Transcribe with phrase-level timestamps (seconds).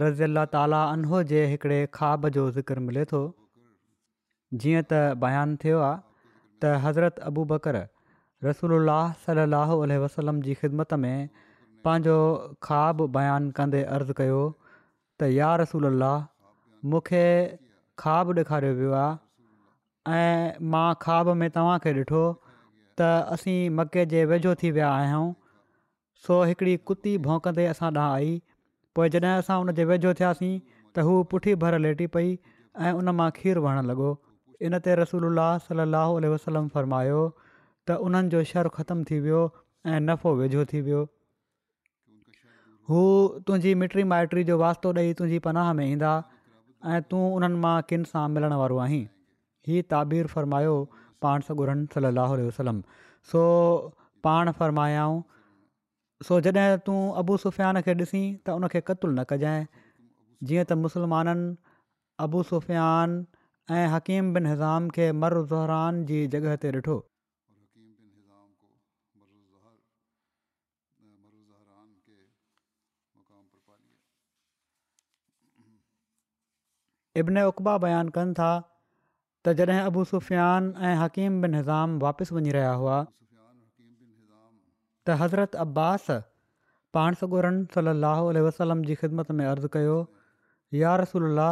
[0.00, 3.18] रज़ी अलाह ताला अनहो जे हिकिड़े ख्वाब जो ज़िक्र मिले थो
[4.62, 5.96] जीअं त बयानु थियो आहे
[6.62, 7.18] त हज़रत
[7.52, 7.76] बकर
[8.46, 8.92] रसूल
[9.24, 11.28] सलाहु वसलम जी ख़िदमत में
[11.88, 12.14] पंहिंजो
[12.68, 14.38] ख्वाबु बयानु कंदे अर्ज़ु कयो
[15.24, 16.12] त या रसूल अल्ला
[16.94, 17.22] मूंखे
[18.04, 22.22] ख्वाबु ॾेखारियो वियो आहे ऐं मां खाब में तव्हांखे ॾिठो
[23.02, 25.28] त असीं मके जे वेझो थी विया आहियूं
[26.26, 28.32] सो हिकिड़ी कुती भौंकंदे असां ॾांहुं आई
[28.98, 32.28] पोइ जॾहिं असां उन जे वेझो थियासीं त हू पुठी भर लेटी पई
[32.88, 34.10] ऐं उन मां खीरु वहणु लॻो
[34.68, 37.22] इन ते रसूल सलाहु उल वसलम फ़रमायो
[37.90, 39.40] त उन्हनि जो शर ख़तमु थी वियो
[39.92, 41.00] ऐं नफ़ो वेझो थी वियो
[42.90, 43.00] हू
[43.48, 46.12] तुंहिंजी मिटी माइटी जो वास्तो ॾेई तुंहिंजी पनाह में ईंदा
[46.92, 49.02] ऐं तूं उन्हनि मां किन सां मिलण वारो आहीं
[49.70, 50.76] हीअ ताबीर फ़रमायो
[51.26, 52.80] पाण सगुरनि सलाहु वसलम
[53.32, 53.42] सो
[54.28, 55.20] पाण फ़रमायाऊं
[56.26, 59.62] सो जॾहिं तूं अबू सुफ़ियान खे ॾिसी त उन खे क़तलु न कजांइ
[60.50, 61.46] जीअं त मुसलमाननि
[62.26, 63.14] अबू सुफ़ियान
[63.78, 66.94] ऐं हकीम बिन हज़ाम खे मर ज़ोहरान जी जॻह ते ॾिठो
[77.24, 78.52] इब्न उकबा बयानु कनि था
[79.46, 83.00] त जॾहिं अबू सुफ़ियान ऐं हकीम बिन हिज़ाम वापसि वञी रहिया हुआ
[85.06, 86.06] त हज़रत अब्बास
[86.96, 89.96] पाण सॻोरन सली वसलम जी ख़िदमत में अर्ज़ु कयो
[90.80, 91.44] या रसूल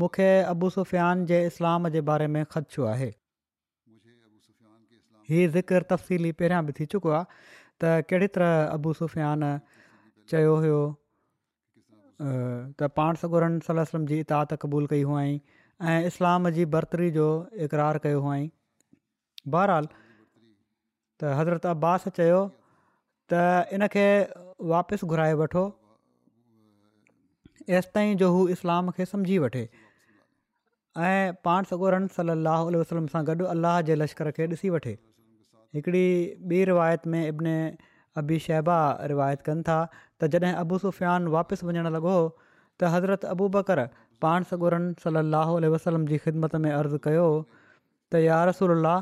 [0.00, 3.08] मूंखे अबू सुफ़ियान जे इस्लाम जे बारे में ख़दशो आहे
[5.30, 7.38] हीअ ज़िक्र तफ़सीली पहिरियां बि थी चुको आहे
[7.84, 9.48] त कहिड़े तरह अबू सुफ़ियान
[10.32, 10.82] चयो हुयो
[12.24, 15.24] त पाण सगुरनि सलम जी इता त क़बूलु कई हुआ
[15.94, 17.26] ऐं इस्लाम जी बरतरी जो
[17.68, 18.38] इक़रारु कयो हुआ
[19.56, 19.90] बहराल
[21.20, 22.38] त हज़रत अब्बास चयो
[23.32, 24.04] त इनखे
[24.72, 25.62] वापसि घुराए वठो
[27.78, 29.62] एसिताईं जो हू इस्लाम खे समुझी वठे
[31.08, 32.48] ऐं पाण सॻोरनि सल अल
[32.82, 34.94] वसलम सां गॾु अलाह जे लश्कर खे ॾिसी वठे
[35.78, 36.04] हिकिड़ी
[36.52, 37.56] ॿी रिवायत में इब्न
[38.22, 38.78] अबी शहबा
[39.14, 43.82] रिवायत कनि था त जॾहिं अबू सुफ़ियान वापसि वञणु लॻो त हज़रत अबू बकर
[44.26, 47.28] पाण सगोरन सलाहु उल वसलम जी ख़िदमत में अर्ज़ु कयो
[48.14, 48.96] त यार रसोल्ला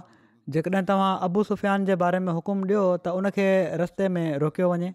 [0.55, 3.47] जेकॾहिं तव्हां अबू सुफ़ियान जे बारे में हुकुम ॾियो त उनखे
[3.81, 4.91] रस्ते में रोकियो वञे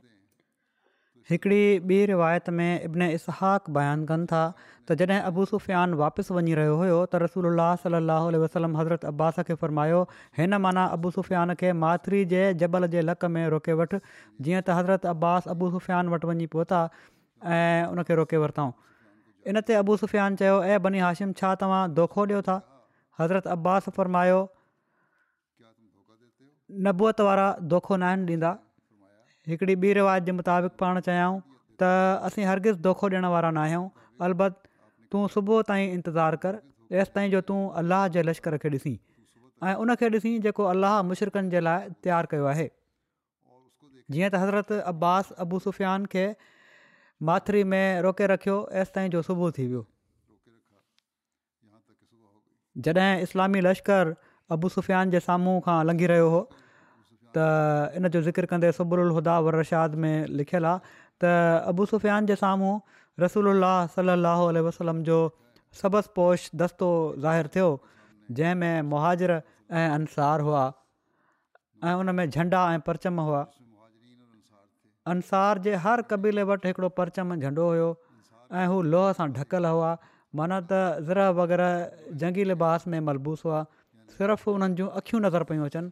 [1.31, 1.59] हिकिड़ी
[1.95, 6.77] ॿी रिवायत में इब्न इसहाक इसहक़नु कनि था त जॾहिं अबू सुफ़ियान वापसि वञी रहियो
[6.83, 9.97] हुयो त रसूल अलाह सलाहु वसलम हज़रत अब्बास खे फ़र्मायो
[10.39, 14.79] हिन माना अबू सुफ़ियान खे माथुरी जे जबल जे लक में रोके वठि जीअं त
[14.79, 16.81] हज़रत अब्बास अबू सुफ़ियान वटि वञी पहुता
[17.57, 18.71] ऐं उन रोके वरितऊं
[19.51, 22.57] इन ते अबु सुफ़ियान चयो ऐं बनी हाशिम छा तव्हां दोखो ॾियो था
[23.21, 24.41] हज़रत अब्बास फ़र्मायो
[26.87, 28.51] नबुअत वारा दोखो न आहिनि ॾींदा
[29.47, 31.39] हिकिड़ी ॿी रिवायत जे मुताबिक़ पाण चयूं
[31.81, 31.83] त
[32.27, 33.87] असीं हरगिज़ धोखो ॾियण वारा न आहियूं
[34.27, 34.57] अलबत
[35.11, 38.93] तू सुबुह ताईं इंतज़ारु करसि ताईं जो तूं अलाह जे लश्कर खे ॾिसी
[39.67, 42.67] ऐं उनखे ॾिसी जेको अलाह मुशरिकनि जे लाइ तयारु कयो आहे
[44.15, 46.25] जीअं त हज़रत अब्बास अबू सुफ़ियान खे
[47.29, 49.83] माथिरी में रोके रखियो एसिताईं जो सुबुह थी वियो
[52.87, 54.15] जॾहिं इस्लामी लश्कर
[54.57, 56.47] अबू सुफ़ियान जे साम्हूं खां लंघी रहियो हो
[57.37, 60.79] त इन जो ज़िकिर कंदे सबुर वर रशाद में लिखियलु आहे
[61.21, 61.23] त
[61.71, 62.73] अबू सुफ़ियान जे साम्हूं
[63.23, 65.17] रसूल उल्हास सली अलसलम जो
[65.81, 66.89] सबस पोश दस्तो
[67.25, 67.69] ज़ाहिर थियो
[68.39, 70.63] जंहिंमें मुहाजर ऐं अंसार हुआ
[71.87, 73.41] ऐं उन में झंडा ऐं परचम हुआ
[75.15, 77.89] अंसार जे हर क़बीले वटि हिकिड़ो परचम झंडो हुयो
[78.61, 79.95] ऐं हू लोह सां ढकियलु हुआ
[80.39, 83.65] माना त ज़र वग़ैरह जंगी लिबास में मलबूस हुआ
[84.19, 85.89] सिर्फ़ु उन्हनि जूं अख़ियूं नज़र पियूं अचनि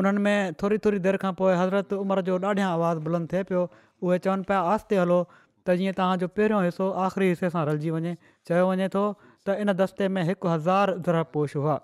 [0.00, 3.62] उन्हनि में थोरी थोरी देरि खां पोइ हज़रत उमिरि जो ॾाढियां आवाज़ु बुलंद थिए पियो
[4.08, 5.18] उहे चवनि पिया आहिस्ते हलो
[5.66, 8.12] त जीअं तव्हांजो पहिरियों हिसो आख़िरी हिसे सां रलिजी वञे
[8.48, 11.76] चयो वञे थो त इन दस्ते में हिकु हज़ार ज़र पोश हुआ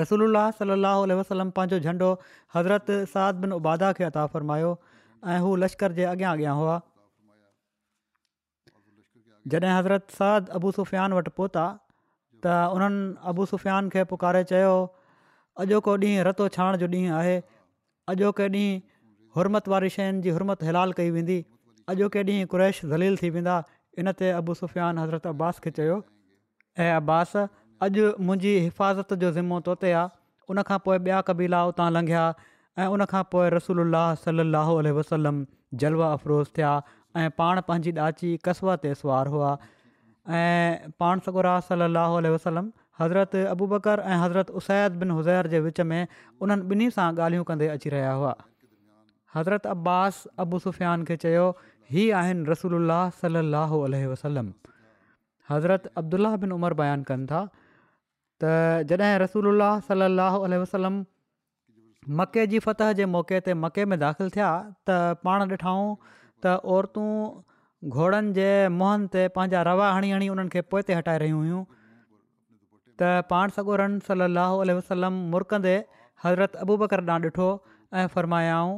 [0.00, 2.10] रसूल सलाहु वसलम पंहिंजो झंडो
[2.56, 4.72] हज़रत साद बिन उबादा खे अता फ़रमायो
[5.34, 6.78] ऐं हू लश्कर जे अॻियां अॻियां हुआ
[9.52, 11.66] जॾहिं हज़रत साद अबू सुफ़ियान वटि पहुता
[12.46, 14.74] त उन्हनि अबू सुफ़ियान खे पुकारे चयो
[15.62, 17.36] अॼोको ॾींहुं रतो छाण जो ॾींहुं आहे
[18.14, 18.80] अॼोके ॾींहुं
[19.36, 21.38] हुरमत वारी शयुनि जी हुरमत हिलाल कई वेंदी
[21.94, 23.56] अॼोके ॾींहुं कुरैश ज़लील थी वेंदा
[24.02, 25.98] इन ते अबु सुफ़ियान हज़रत अब्बास खे चयो
[26.86, 32.22] ऐं अब्बास अॼु मुंहिंजी हिफ़ाज़त जो ज़िम्मो तोते आहे उनखां पोइ ॿिया कबीला उतां लंघिया
[32.78, 33.84] ऐं उनखां पोइ रसूल
[34.24, 35.44] सलाहु उल वसलम
[35.82, 36.70] जलवा अफ़रोज़ थिया
[37.18, 39.50] ऐं पाण पंहिंजी ॾाची कसवा ते सुवारु हुआ
[40.40, 46.06] ऐं पाण सगुरा सलाहु वसलम हज़रत अबूबकर ऐं हज़रत उसैद बिन हुज़ैर जे विच में
[46.46, 48.32] उन्हनि ॿिन्ही सां ॻाल्हियूं कंदे अची रहिया हुआ
[49.34, 51.44] हज़रत अब्बास अबू सुफ़ियान खे चयो
[51.96, 52.90] ही आहिनि रसूल
[53.20, 54.50] सल अल वसलम
[55.52, 57.42] हज़रत अब्दुल्ला बिन उमर बयानु कनि था
[58.44, 61.00] त जॾहिं रसूल सल लहल वसलम
[62.20, 64.50] मके जी फतह जे मौके ते मके में दाख़िलु थिया
[64.90, 64.98] त
[65.28, 65.78] पाण ॾिठूं
[66.42, 67.08] त औरतूं
[67.98, 68.50] घोड़नि जे
[68.82, 71.62] मुंहनि ते पंहिंजा रवा हणी हणी उन्हनि खे पोइ ते हटाए रहियूं हुयूं
[73.00, 75.74] त पाण सगुरनि सलाहु वसलम मुरकंदे
[76.24, 77.48] हज़रत अबू बकर ॾांहुं ॾिठो
[78.00, 78.72] ऐं फ़र्मायाऊं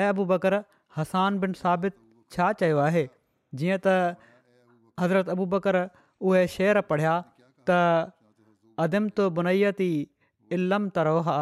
[0.00, 0.54] ऐं अबू बकर
[0.96, 2.02] हसान बिन साबितु
[2.36, 3.04] छा चयो आहे
[3.60, 3.94] जीअं त
[5.04, 7.14] हज़रत अबूबर उहे शेर पढ़िया
[7.70, 7.78] त
[8.84, 9.90] अदम तु बुनैती
[10.58, 11.36] इल्मु तरोहा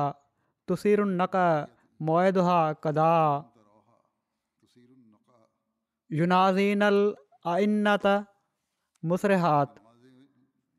[0.70, 1.38] तुसीर नक़
[2.10, 2.46] मोइदु
[6.20, 6.99] यूनाज़ीनल
[7.52, 8.06] आइनत
[9.10, 9.83] मुसिहाति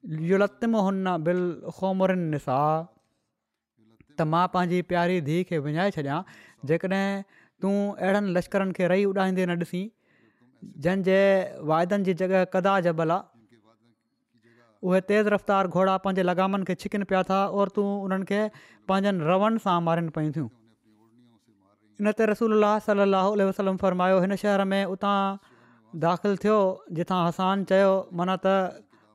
[0.05, 2.57] युलतमोहन बिल बिलौमोर निसा
[4.17, 6.17] त मां पंहिंजी प्यारी धीउ खे विञाए छॾियां
[6.71, 7.05] जेकॾहिं
[7.63, 9.81] तूं अहिड़नि लश्करनि खे रही उॾाईंदे न ॾिसी
[10.85, 11.17] जंहिंजे
[11.71, 17.41] वाइदनि जी जॻहि कदा जबल आहे तेज़ रफ़्तार घोड़ा पंहिंजे लॻामनि खे छिकनि पिया था
[17.61, 18.41] और तूं उन्हनि खे
[18.93, 20.49] पंहिंजनि रवनि सां मारिनि पियूं थियूं
[22.05, 25.19] इनते रसूल सलाहु वसलम फ़रमायो हिन शहर में उतां
[26.07, 26.57] दाख़िलु थियो
[27.01, 27.91] जिथां हसान चयो
[28.21, 28.59] मन त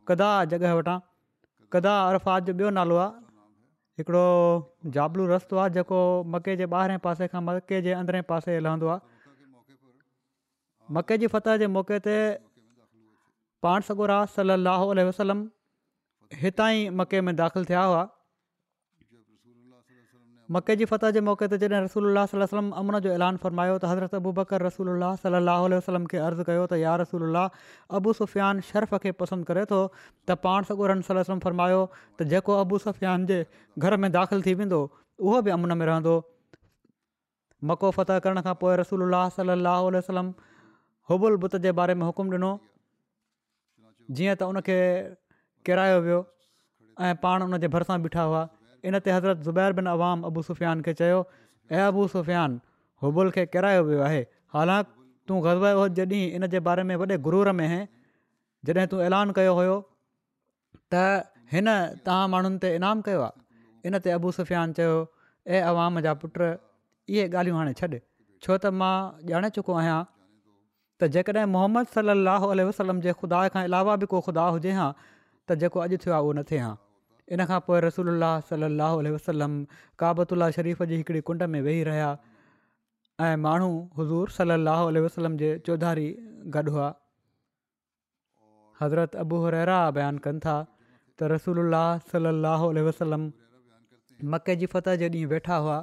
[0.08, 0.98] कदा जॻह वटां
[1.76, 3.08] कदा अरफात जो ॿियो नालो आहे
[4.02, 4.26] हिकिड़ो
[4.96, 5.98] जाबलू रस्तो आहे जेको
[6.34, 9.00] मके जे ॿाहिरें पासे खां मके जे अंदरे पासे लहंदो आहे
[10.98, 12.16] मके जी फतह जे मौके ते
[13.66, 15.44] पाण सगुरा सलाहु वसलम
[16.44, 18.02] हितां ई मके में दाख़िलु थिया हुआ
[20.54, 24.16] मके जी फतह जे मौके ते जॾहिं रसूल वसलम अमन जो ऐलान फरमायो त हज़रत
[24.18, 24.88] अबू बकर रसूल
[25.24, 27.42] सलाहु वसलम खे अर्ज़ु कयो त यार रसूल
[27.98, 32.58] अबू सुफ़ियान शर्फ़ खे पसंदि करे थो त पाण सगूर सलम फरमायो त जेको
[32.88, 33.38] सुफ़ियान जे
[33.88, 36.16] घर में दाख़िलु थी वेंदो उहो बि अमुन में रहंदो
[37.72, 40.34] मको फतह करण खां पोइ रसूल अलाह सलाहु वसलम
[41.12, 42.52] हुबुल बुत जे बारे में हुकुम ॾिनो
[44.18, 44.80] जीअं त उनखे
[45.70, 46.20] किरायो वियो
[47.10, 48.42] ऐं पाण उनजे भरिसां बीठा हुआ
[48.88, 51.18] इन ते हज़रत ज़ुबैर बिन अवाम अबू सुफ़ियान खे चयो
[51.78, 52.54] ऐं अबु सुफ़ियान
[53.06, 54.20] हुबुल खे किरायो वियो आहे
[54.54, 54.92] हालांकि
[55.28, 57.74] तूं ग़ज़वायो जॾहिं इन जे बारे में वॾे गुरु में
[58.70, 59.76] जॾहिं तूं ऐलान कयो हुयो
[60.94, 61.04] त
[61.54, 61.70] हिन
[62.06, 64.96] तव्हां माण्हुनि ते इनामु कयो आहे इन ते अबू सुफ़ियान चयो
[65.56, 68.94] ऐं अवाम जा पुट इहे ॻाल्हियूं हाणे छॾ छो त मां
[69.32, 74.48] ॼाणे चुको आहियां त जेकॾहिं मोहम्मद सलाहु वसलम जे ख़ुदा खां अलावा बि को ख़ुदा
[74.58, 76.72] हुजे हा त जेको अॼु थियो आहे उहो न थिए हा
[77.34, 78.08] इन खां पोइ रसूल
[78.46, 79.52] सल लहल वसलम
[80.02, 82.08] काबतुल्ला शरीफ़ जी हिकिड़ी कुंड में वेही रहिया
[83.26, 83.68] ऐं माण्हू
[83.98, 86.06] हज़ूर सल अलाहुल वसलम जे चौधारी
[86.56, 86.88] गॾु हुआ
[88.80, 93.28] हज़रत अबू अबूरा बयानु कनि था त रसूल अलाह सलाहु वसलम
[94.36, 95.78] मके जी फतह जे ॾींहुं वेठा हुआ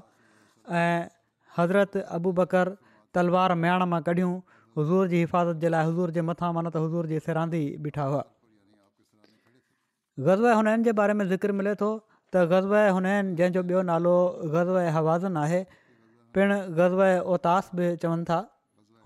[0.85, 1.03] ऐं
[1.59, 2.73] हज़रत अबू बकर
[3.19, 4.33] तलवार मयाण मां कढियूं
[4.79, 8.25] हुज़ूर जी हिफ़ाज़त जे लाइ हज़ूर जे मथां माना त हज़ूर जे सिरांदी बीठा हुआ
[10.25, 11.89] गज़व حنین जे بارے میں ذکر ملے تو
[12.33, 15.59] त ग़ज़ब हुननि جو بیو नालो ग़ज़ल हवाज़न आहे
[16.33, 18.39] پن ग़ज़ब ओतास بھی चवनि था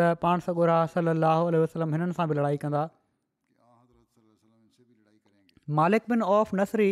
[0.00, 0.76] त पाण सॻो रा
[1.62, 2.82] वसलम हिननि सां बि लड़ाई कंदा
[5.80, 6.90] मालिक बिन औफ नसरी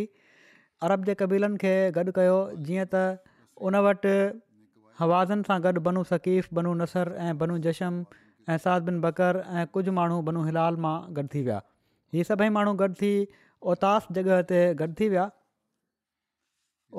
[0.89, 3.05] अरब जे कबीलनि खे गॾु कयो जीअं त
[3.71, 4.17] उन वटि
[5.51, 8.03] सां गॾु बनू सकीफ़ बनू नसर ऐं बनू जशम
[8.55, 11.63] ऐं साद बिन बकर ऐं कुझु माण्हू बनू हिलाल मां गॾु थी विया
[12.17, 13.15] हीअ सभई माण्हू गॾु थी
[13.75, 15.11] ओतास जॻह ते गॾु थी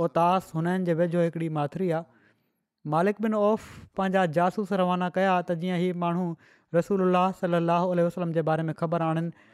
[0.03, 3.67] ओ तास हुननि जे वेझो हिकिड़ी माथिरी आहे मालिक बिन औफ़
[3.99, 6.25] पंहिंजा जासूस रवाना कया त जीअं हीउ माण्हू
[6.77, 7.05] रसूल
[7.41, 9.47] सलाहु उल्हम जे बारे में ख़बर आणनि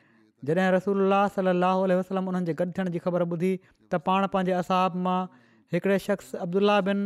[0.49, 3.51] जॾहिं रसूल सलाहु उल वसलम उन्हनि जे गॾु थियण जी ख़बर ॿुधी
[3.91, 5.19] त पाण पंहिंजे असाब मां
[5.75, 7.05] हिकिड़े शख़्स अब्दुला बिन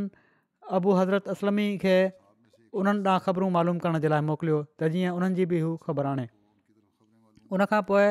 [0.79, 1.98] अबू हज़रत असलमी खे
[2.82, 6.10] उन्हनि ॾांहुं ख़बरूं मालूम करण जे लाइ मोकिलियो त जीअं उन्हनि जी बि हू ख़बर
[6.13, 6.25] आणे
[7.58, 8.10] उनखां पोइ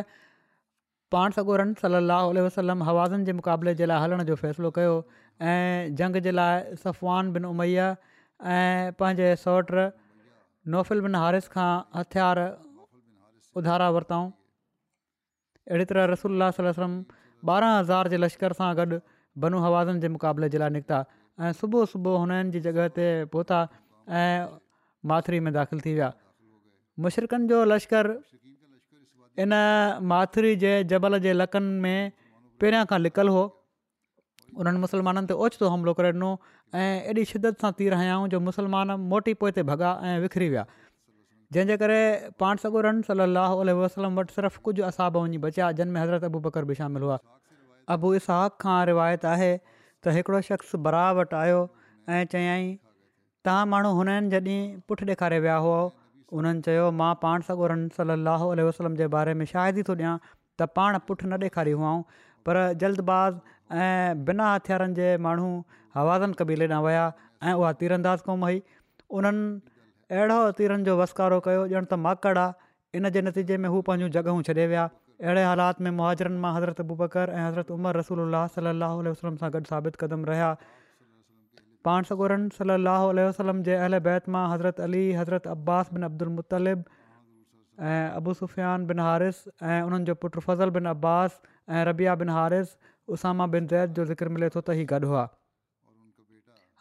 [1.16, 4.96] पाण सगोरन सली अलाह वसलम हवाज़न जे मुक़ाबले जे लाइ हलण जो फ़ैसिलो कयो
[5.52, 7.85] ऐं जंग जे लाइ सफ़वान बिन उमैया
[8.56, 9.73] ऐं पंहिंजे सौट
[10.75, 11.68] नौफ़िल बिन हारिस खां
[12.00, 12.40] हथियार
[13.61, 14.26] उधारा वरितऊं
[15.73, 16.99] अहिड़ी तरह रसूल वसलम
[17.46, 18.99] ॿारहं हज़ार जे लश्कर सां गॾु
[19.44, 21.00] बनू हवाज़न जे मुक़ाबले जे लाइ निकिता
[21.46, 23.58] ऐं सुबुह सुबुह हुननि जी जॻहि ते पहुता
[24.23, 24.46] ऐं
[25.12, 26.08] माथिरी में दाख़िलु थी विया
[27.06, 28.11] मुशरिकनि जो लश्कर
[29.43, 29.52] इन
[30.12, 32.12] माथिरी जे जबल जे लकनि में
[32.61, 33.43] पहिरियां खां लिकल हो
[34.62, 36.31] उन्हनि मुसलमाननि ते ओचितो हमिलो करे ॾिनो
[36.81, 40.64] ऐं एॾी शिदत सां तीर हयाऊं जो मुसलमान मोटी पोइ ते भॻा ऐं विखरी विया
[41.57, 41.99] जंहिंजे करे
[42.45, 46.40] पाण सॻो सलाहु सली असलम वटि सिर्फ़ु कुझु असाब वञी बचिया जिन में हज़रत अबू
[46.49, 47.19] बकर बि शामिलु हुआ
[47.97, 50.75] अबू इसाक़ खां रिवायत आहे त हिकिड़ो शख़्स
[51.21, 51.61] वटि आयो
[52.16, 52.75] ऐं चयाईं
[53.49, 55.78] तव्हां माण्हू हुननि जॾहिं पुठि ॾेखारे विया हुआ
[56.35, 60.99] उन्हनि चयो मां पाण सॻोरनि सलाहु वसलम जे बारे में शाहिदी थो ॾियां त पाण
[61.11, 61.92] पुठि न ॾेखारी हुआ
[62.49, 63.38] पर जल्दबाज़
[63.85, 65.50] ऐं बिना हथियारनि जे माण्हू
[65.99, 67.04] हवाज़नि कबीले ॾांहुं विया
[67.42, 68.61] ऐं उहा तीरंदाज़ क़ौम हुई
[69.21, 69.47] उन्हनि
[70.16, 74.11] अहिड़ो तीरनि जो वसकारो कयो ॼणु त माकड़ आहे इन जे नतीजे में हू पंहिंजूं
[74.18, 74.85] जॻहियूं छॾे विया
[75.25, 78.25] अहिड़े हालात में मुहाजरनि मां हज़रत बुबकर ऐं हज़रत उमर रसूल
[78.56, 80.50] सलाहु वसलम सां गॾु साबित क़दमु रहिया
[81.87, 82.85] पाण सॻोरन सली
[83.25, 86.81] वसलम जे अहल बैत मां हज़रत अली हज़रत अब्बास बिन अब्दुल मुतलिब
[87.90, 92.33] ऐं अबू सुफ़ियान बिन हारिस ऐं उन्हनि जो पुटु फज़ल बिन अब्बास ऐं रबिया बिन
[92.38, 92.73] हारिस
[93.19, 95.25] उसामा बिन ज़ैद जो ज़िक्र मिले थो त ई गॾु हुआ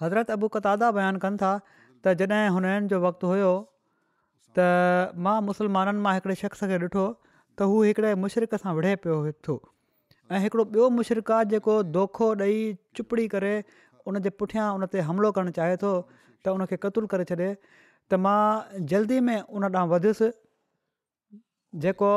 [0.05, 3.53] हज़रत अबू कतादा बयानु कनि था त जॾहिं हुननि जो वक़्तु हुयो
[4.59, 4.69] त
[5.29, 9.19] मां मुसलमाननि मां हिकिड़े शख़्स खे ॾिठो त हू हिकिड़े मुशरक सां विढ़े पियो
[9.49, 12.61] थो ऐं हिकिड़ो ॿियो मुशरक़ु आहे जेको दोखो ॾेई
[12.99, 13.55] चुपड़ी करे
[14.09, 15.91] उन जे पुठियां उन ते हमिलो करणु चाहे थो
[16.43, 17.47] त उनखे क़तूल करे छॾे
[18.09, 18.37] त मां
[18.93, 20.27] जल्दी में उन ॾांहुं वधसि
[21.85, 22.09] जेको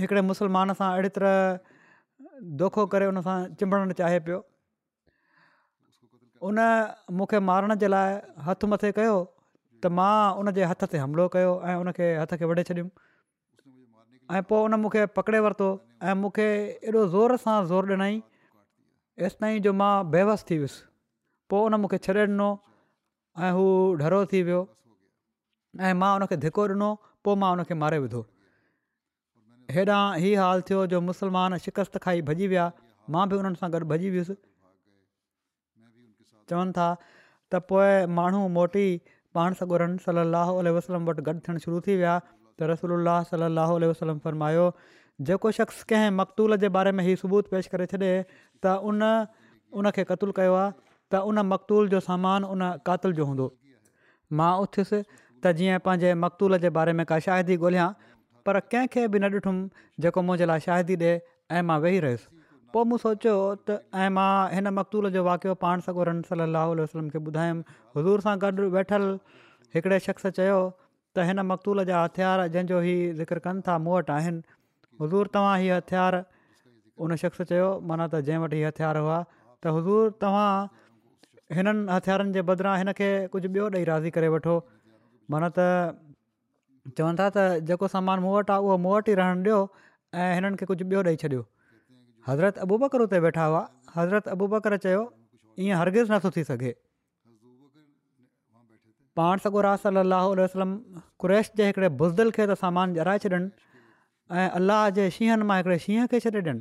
[0.00, 1.36] हिकिड़े मुसलमान सां अहिड़ी तरह
[2.62, 4.40] दोखो करे उन सां चिंबड़णु चाहे पियो
[6.48, 6.60] उन
[7.20, 8.14] मूंखे मारण जे लाइ
[8.50, 10.10] हथ मथे कयो त मां
[10.42, 14.80] उन जे हथ ते हमिलो कयो ऐं उन हथ खे वढे छॾियुमि ऐं पोइ उन
[14.84, 15.72] मूंखे पकिड़े वरितो
[16.10, 16.48] ऐं मूंखे
[16.92, 18.20] एॾो ज़ोर सां ज़ोर ॾिनई
[19.30, 20.89] एसिताईं जो मां थी वियुसि
[21.52, 22.48] पोइ उन मूंखे छॾे ॾिनो
[23.46, 23.64] ऐं हू
[24.02, 24.62] डरो थी वियो
[25.88, 26.90] ऐं मां उनखे धिको ॾिनो
[27.26, 28.22] पोइ मां उनखे मारे विधो
[29.78, 32.66] हेॾां हीअ हाल थियो जो मुसलमान शिकस्त खाई भॼी विया
[33.16, 34.36] मां बि उन्हनि सां गॾु भॼी वियुसि
[36.52, 38.86] चवनि था त पोइ माण्हू मोटी
[39.38, 43.46] पाण सां ॻोरनि सल अल वसलम वटि गॾु थियणु शुरू थी विया त रसूल सल
[43.50, 44.64] अलाह वसलम फ़रमायो
[45.28, 49.02] जेको शख़्स कंहिं मक़तूल जे बारे में हीअ सबूत पेश करे छॾे त उन
[49.80, 50.70] उन क़तलु कयो आहे
[51.12, 53.46] त उन मक़तूल जो सामान उन कातिल जो हूंदो
[54.40, 57.86] मां उथियुसि त जीअं पंहिंजे मकतूल जे बारे में का शाइदी ॻोल्हियां
[58.48, 61.10] पर कंहिंखे बि न ॾिठुमि जेको मुंहिंजे लाइ शाइदी ॾिए
[61.58, 62.40] ऐं मां वेही रहियुसि
[62.76, 67.22] पोइ मूं सोचियो त ऐं मां हिन मक़तूल जो वाक़ियो पाण सॻो रन वसलम खे
[67.30, 69.08] ॿुधायुमि हज़ूर सां गॾु वेठल
[69.76, 74.36] हिकिड़े शख़्स चयो त हिन मक़तूल जा हथियार जंहिंजो हीउ ज़िक्र कनि था मूं वटि
[75.02, 76.22] हज़ूर तव्हां हीअ हथियार
[77.08, 80.50] उन शख़्स चयो माना त जंहिं वटि हथियार हुआ त हज़ूर तव्हां
[81.56, 84.54] हिननि हथियारनि जे बदिरां हिन खे कुझु ॿियो ॾेई राज़ी करे वठो
[85.34, 85.98] माना त
[86.98, 89.58] चवनि था त जेको सामान मूं वटि आहे उहो मूं वटि ई रहणु ॾियो
[90.20, 91.42] ऐं हिननि खे कुझु ॿियो ॾेई छॾियो
[92.28, 93.62] हज़रत अबू बकर वेठा हुआ
[93.96, 95.02] हज़रत अबू बकर चयो
[95.66, 96.72] ईअं हरगिज़ नथो थी सघे
[99.18, 100.70] पाण सगुरा सलाहु
[101.22, 103.44] कुरैश जे हिकिड़े बुज़दल खे त सामान जराए छॾनि
[104.40, 106.60] ऐं अलाह जे शींहनि मां हिकिड़े शींहं खे छॾे ॾियनि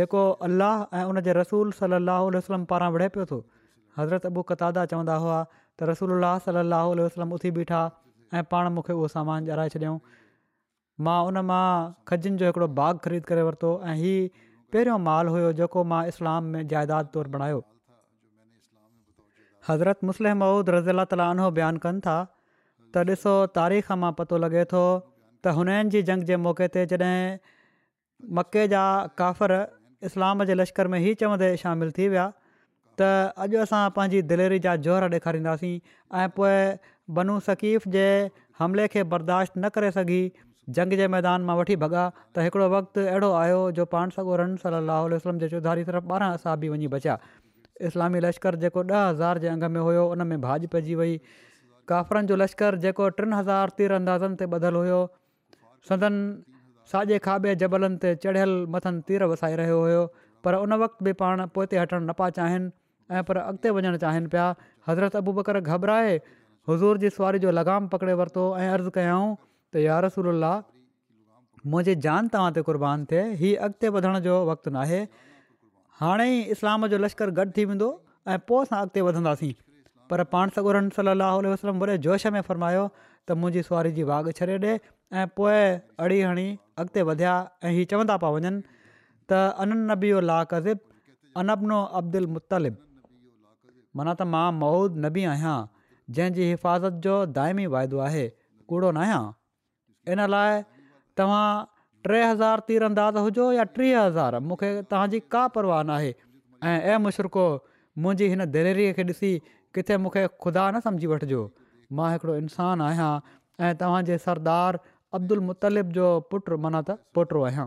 [0.00, 1.96] जेको अलाह ऐं उन जे रसूल सल
[2.38, 3.40] वसलम पारां विढ़े पियो थो
[3.98, 5.36] हज़रत अबू कतादा चवंदा हुआ
[5.78, 7.80] त रसूल اللہ सलाहु उल वसलम उथी बीठा
[8.38, 9.98] ऐं पाण मूंखे उहो सामान जणाए छॾियऊं
[11.06, 11.66] मां उन मां
[12.10, 14.26] खजनि जो हिकिड़ो बाग़ ख़रीद करे वरितो ऐं हीउ
[14.74, 17.58] पहिरियों माल हुयो जेको मां इस्लाम में जाइदाद तौरु बणायो
[19.70, 24.66] हज़रत मुस्लिम महूद रज़ीला ताला उनो बयानु कनि था त ॾिसो तारीख़ मां पतो लॻे
[24.76, 27.18] थो त हुननि जी जंग जे मौक़े ते जॾहिं
[28.40, 28.84] मके जा
[29.22, 29.62] काफ़र
[30.10, 32.28] इस्लाम जे लश्कर में ई चवंदे शामिलु थी विया
[33.00, 33.06] त
[33.44, 35.74] अॼु असां पंहिंजी दिलेरी जा जोहर ॾेखारींदासीं
[36.18, 36.56] ऐं पोइ
[37.18, 38.06] बनू सकीफ़ जे
[38.58, 40.20] हमले खे बर्दाश्त न करे सघी
[40.76, 42.04] जंग जे मैदान मां वठी भॻा
[42.36, 46.38] त हिकिड़ो वक़्तु अहिड़ो आयो जो पाण सगोरन रन सली वसलम जे चौधारी सिर्फ़ु ॿारहं
[46.40, 47.16] असां बि वञी बचिया
[47.90, 51.18] इस्लामी लश्कर जेको ॾह हज़ार जे अंग में हुयो उन में भाॼी पइजी वई
[51.92, 55.00] काफ़रनि जो लश्कर जेको टिनि हज़ार तीर अंदाज़नि ते ॿधलु हुयो
[55.90, 56.22] सदन
[56.92, 60.06] साॼे खाॿे जबलनि ते चढ़ियल मथनि तीर वसाए रहियो हुयो
[60.46, 62.70] पर उन वक़्ति बि पाण पोइ ते न पिया चाहिनि
[63.10, 64.46] ऐं पर अॻिते वधणु चाहिनि पिया
[64.88, 66.20] हज़रत अबूबकर घबराए
[66.68, 69.28] हज़ूर जी सवारी जो लॻाम पकिड़े वरितो ऐं अर्ज़ु कयाऊं
[69.74, 70.28] त यार रसूल
[71.72, 75.00] मुंहिंजी जान तव्हां ते क़ुर्बान थिए हीअ अॻिते वधण जो वक़्तु नाहे
[76.00, 77.88] हाणे ई इस्लाम जो लश्करु गॾु थी वेंदो
[78.34, 79.52] ऐं पोइ असां अॻिते वधंदासीं
[80.10, 84.46] पर पाण सॻोर सलाहु वसलम वरे जोश में फ़र्मायो त मुंहिंजी सुवारी जी भाॻु छॾे
[84.60, 84.74] ॾिए
[85.22, 85.60] ऐं पोइ
[86.06, 86.46] अड़ी हणी
[86.84, 87.32] अॻिते वधिया
[87.64, 88.88] ऐं हीअ चवंदा पिया वञनि
[89.32, 89.76] त अन
[90.32, 90.80] ला क़ज़िब
[91.42, 92.80] अनबनो अब्दुल मुतलिब
[93.98, 95.56] माना त मां महूद नबी आहियां
[96.16, 98.24] जंहिंजी हिफ़ाज़त जो दाइमी वाइदो आहे
[98.72, 99.20] कूड़ो न आहियां
[100.16, 100.58] इन लाइ
[101.20, 101.42] तव्हां
[102.08, 106.98] टे हज़ार तीर अंदाज़ हुजो या टीह हज़ार मूंखे तव्हांजी का परवाह न आहे ऐं
[107.04, 107.44] मुशरको
[108.06, 109.30] मुंहिंजी हिन दिलेरीअ खे ॾिसी
[109.78, 111.40] किथे मूंखे ख़ुदा न सम्झी वठिजो
[112.00, 113.10] मां हिकिड़ो इंसानु आहियां
[113.68, 114.78] ऐं तव्हांजे सरदार
[115.20, 117.66] अब्दुल मुतलिब जो पुटु माना त पोटो आहियां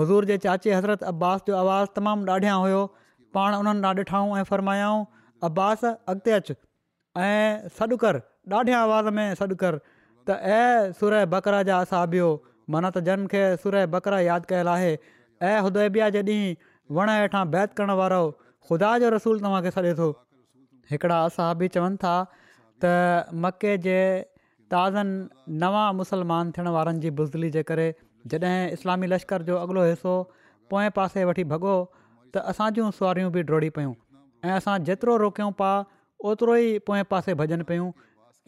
[0.00, 2.82] हज़ूर जे चाचे हज़रत अब्बास जो आवाज़ु तमामु ॾाढियां हुयो
[3.34, 5.04] पाण उन्हनि ॾांहुं ॾिठाऊं ऐं फ़र्मायाऊं
[5.46, 6.54] अब्बास अॻिते अचु
[7.20, 8.18] ऐं सॾु कर
[8.52, 9.76] ॾाढे आवाज़ में सॾु कर
[10.28, 12.36] त ऐं सुर बकर जा असहाबी हुओ
[12.70, 14.94] माना त जन खे सुर ऐं बकर यादि कयल आहे
[15.50, 18.22] ऐं उदय बि जे ॾींहुं वण हेठां बैत करण वारो
[18.70, 20.08] ख़ुदा जो रसूलु तव्हांखे छॾे थो
[20.90, 22.14] हिकिड़ा असहबी चवनि था
[22.84, 22.92] त
[23.44, 23.98] मके जे
[24.72, 27.86] ताज़नि नवां मुसलमान थियण वारनि जी ॿुज़ली जे करे
[28.32, 30.14] जॾहिं इस्लामी लश्कर जो अॻिलो हिसो
[30.70, 31.74] पोएं पासे वठी भॻो
[32.34, 33.94] त असां जूं सुवारियूं बि डोड़ी पियूं
[34.48, 35.76] ऐं असां जेतिरो रोकियूं पिया
[36.32, 37.88] ओतिरो ई पोएं पासे भॼनि पियूं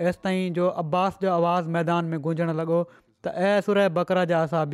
[0.09, 2.81] हेसि जो अब्बास जो आवाज़ु मैदान में गूंजणु लॻो
[3.27, 4.65] त ऐं सुर बकर जा असां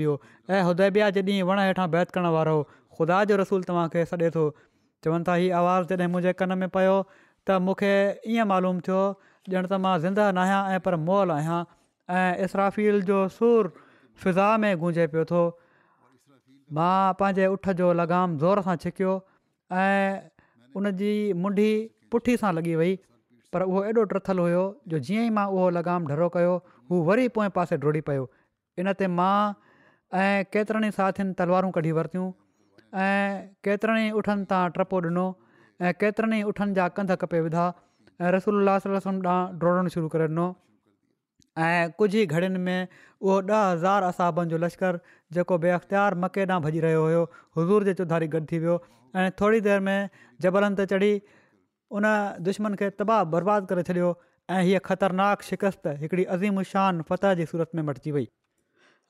[0.58, 2.56] ऐं जे ॾींहुं वण हेठां बैतकण वारो
[2.98, 4.44] ख़ुदा जो रसूल तव्हांखे सॾे थो
[5.06, 7.94] चवनि था हीउ आवाज़ु जॾहिं मुंहिंजे कन में पियो त मूंखे
[8.34, 9.02] ईअं मालूम थियो
[9.56, 11.60] ॼण त मां ज़िंदह न आहियां ऐं पर मोल आहियां
[12.22, 13.76] ऐं जो सूरु
[14.24, 15.42] फिज़ा में गूंजे पियो थो
[16.74, 19.12] मां पंहिंजे उठ जो लॻाम ज़ोर सां छिकियो
[19.72, 20.18] ऐं
[20.80, 21.10] उन जी
[21.42, 21.68] मुंडी
[22.14, 22.98] पुठी सां लॻी वई
[23.52, 24.62] पर उहो एॾो ट्रथल हुयो
[24.94, 26.56] जो जीअं ई मां उहो लॻाम ढरो कयो
[26.90, 28.26] हू वरी पोएं पासे डोड़ी पियो
[28.82, 29.36] इन ते मां
[30.24, 32.26] ऐं केतिरनि ई साथियुनि तलवारूं कढी वरितियूं
[33.06, 35.26] ऐं केतिरनि ई उठनि तां टपो ॾिनो
[35.86, 37.68] ऐं केतिरनि ई उठनि जा कंध कपे विधा
[38.20, 40.50] ऐं रसोल्लास डोड़न शुरू करे ॾिनो
[41.64, 42.94] ऐं कुझु ई घड़ियुनि में
[43.26, 45.00] उहो ॾह हज़ार असाबनि जो लश्कर
[45.34, 47.22] जेको बेअख़्तियार मके ॾांहुं भॼी रहियो हुयो
[47.58, 48.74] हज़ूर जे चौधारी गॾु थी वियो
[49.22, 50.10] ऐं थोरी देरि में
[50.46, 51.12] जबलनि ते चढ़ी
[52.00, 52.10] उन
[52.50, 54.10] दुश्मन खे तबाह बर्बादु करे छॾियो
[54.56, 56.26] ऐं हीअ ख़तरनाक शिकस्त हिकिड़ी
[56.74, 58.28] शान फ़तह जी सूरत में मटिजी वई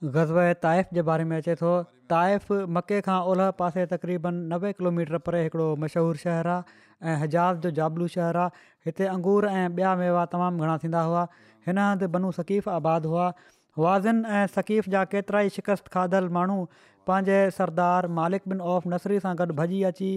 [0.05, 1.68] ग़ज़ब ताइफ़ जे बारे में अचे थो
[2.12, 7.62] ताइफ़ मके खां ओलह पासे तक़रीबन नवे किलोमीटर परे हिकिड़ो मशहूरु शहरु आहे ऐं हजाज़
[7.66, 11.24] जो जाबलू शहरु आहे हिते अंगूर ऐं ॿिया मेवा तमामु घणा थींदा हुआ
[11.70, 13.33] हिन हंधि बनू सकीफ़ आबाद हुआ
[13.79, 16.62] वाज़िन ऐं सकीफ़ जा केतिरा ई शिकस्त खाधल माण्हू
[17.07, 20.11] पंहिंजे सरदार मालिक बिन औफ़ नसरी सां गॾु भॼी अची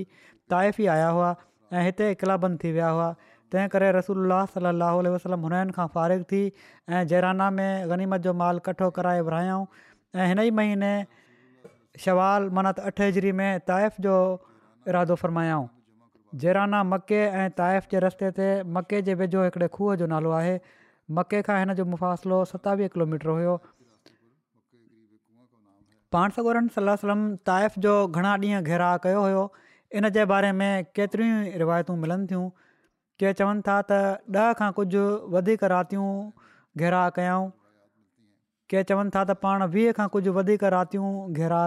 [0.54, 1.34] ताइफ़ ई आया हुआ
[1.80, 3.10] ऐं हिते किलाबंद थी विया हुआ
[3.54, 6.42] तंहिं करे रसूल सलाहु वसलम हुननि खां फ़ारिग थी
[7.00, 9.66] ऐं जेराना में गनीमत जो माल कठो कराए विरिहायाऊं
[10.16, 10.94] ऐं हिन ई महीने
[12.06, 14.16] शवाल मनत अठ हिजरी में ताइफ़ जो
[14.88, 15.68] इरादो फ़रमायाऊं
[16.44, 20.58] जेराना मके ऐं ताइफ़ जे रस्ते ते मके जे वेझो हिकिड़े खूह जो नालो आहे
[21.18, 23.54] मके खां हिन जो मुफ़ासिलो सतावीह किलोमीटर हुयो
[26.16, 29.42] पाण सगोरन सलम ताइफ़ जो घणा ॾींहं घेरा कयो हुयो
[30.02, 30.70] इन जे बारे में
[31.00, 32.50] केतिरियूं ई रिवायतूं मिलनि थियूं
[33.24, 34.02] के चवनि था त
[34.44, 35.04] ॾह खां कुझु
[35.38, 36.12] वधीक रातियूं
[36.84, 37.48] घेराह कयूं
[38.74, 41.62] के चवनि था त पाण वीह खां कुझु वधीक रातियूं घेरा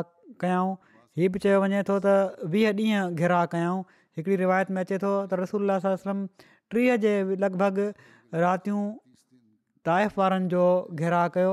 [0.45, 0.73] कयूं
[1.21, 2.15] हीउ बि चयो वञे थो त
[2.57, 3.79] वीह ॾींहं घेरा कयूं
[4.19, 6.27] हिकिड़ी रिवायत में अचे थो त रसूल सलम
[6.77, 7.15] टीह जे
[7.47, 7.87] लॻभॻि
[8.47, 8.85] रातियूं
[9.89, 10.63] ताइफ़ वारनि जो
[11.03, 11.53] घेरा कयो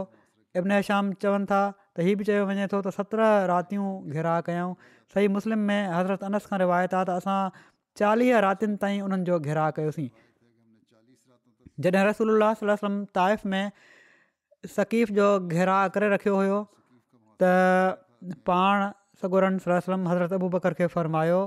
[0.57, 4.69] इबिन श्याम चवनि था त हीअ बि चयो वञे थो त सत्रहं रातियूं घेरा कयूं
[5.13, 7.37] सही मुस्लिम में हज़रत अनस खां रिवायत आहे त असां
[8.01, 10.07] चालीह रातिनि ताईं उन्हनि जो घिराह कयोसीं
[11.87, 13.71] जॾहिं रसूल सलाहु सलम ताइफ़ में
[14.77, 16.59] सकीफ़ जो घिरेरा करे रखियो हुयो
[17.43, 18.87] त पाण
[19.23, 21.41] सगोरन सलम हज़रत अबू बकर खे फ़र्मायो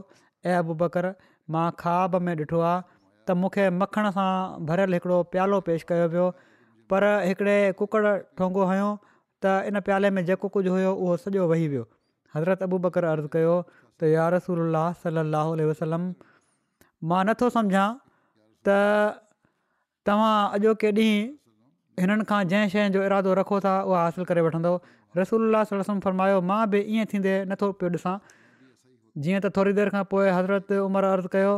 [0.50, 1.10] ऐं अबू बकरु
[1.54, 4.30] मां ख्वाब में ॾिठो आहे त मूंखे मखण सां
[4.70, 6.26] भरियलु हिकिड़ो प्यालो पेश कयो वियो
[6.92, 8.06] पर हिकिड़े कुकड़
[8.38, 8.90] ठोंगो हुयों
[9.42, 11.84] त इन प्याले में जेको कुझु हुयो उहो सॼो वेही वियो
[12.36, 13.54] हज़रत अबू बकर अर्ज़ु कयो
[14.00, 14.60] त यार रसूल
[15.04, 16.04] सलाहु उल वसलम
[17.12, 17.86] मां नथो सम्झां
[18.68, 18.76] त
[20.10, 24.74] तव्हां अॼोके ॾींहुं हिननि खां जंहिं शइ जो इरादो रखो था उहा हासिलु करे वठंदो
[25.20, 28.14] रसूल वसलम फरमायो मां बि ईअं थींदे नथो पियो ॾिसां
[29.24, 31.52] जीअं त थोरी देरि खां पोइ हज़रत उमिरि अर्ज़ु कयो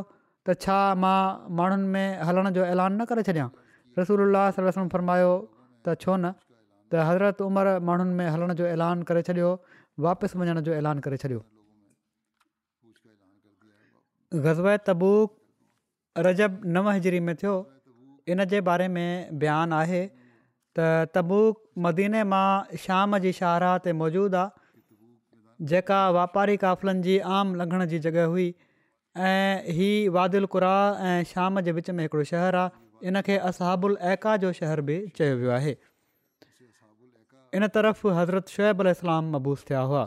[0.48, 1.18] त छा मां
[1.60, 3.48] माण्हुनि में हलण जो ऐलान न करे छॾियां
[3.98, 5.32] रसूल रस्म फ़रमायो
[5.86, 6.32] त छो न
[6.90, 9.50] त हज़रति उमिरि माण्हुनि में हलण जो ऐलान करे छॾियो
[10.06, 11.40] वापसि वञण जो ऐलान करे छॾियो
[14.48, 15.38] ग़ज़ब तबुक
[16.28, 17.54] रजब नव हज़री में थियो
[18.34, 19.08] इन जे बारे में
[19.44, 20.02] बयानु आहे
[20.78, 21.54] त तबुक
[21.88, 22.48] मदीने मां
[22.84, 24.62] शाम जी शाहराह ते मौजूदु आहे
[25.72, 28.48] जेका वापारी काफ़िलनि जी आम लंघण जी जॻहि हुई
[29.32, 30.74] ऐं ही वादिल कुरा
[31.10, 34.96] ऐं शाम जे विच में हिकिड़ो शहरु आहे इन खे असहाबु एका जो शहर बि
[35.18, 35.74] चयो वियो आहे
[37.58, 40.02] इन तरफ़ हज़रत शुएबु अल मबूस थिया हुआ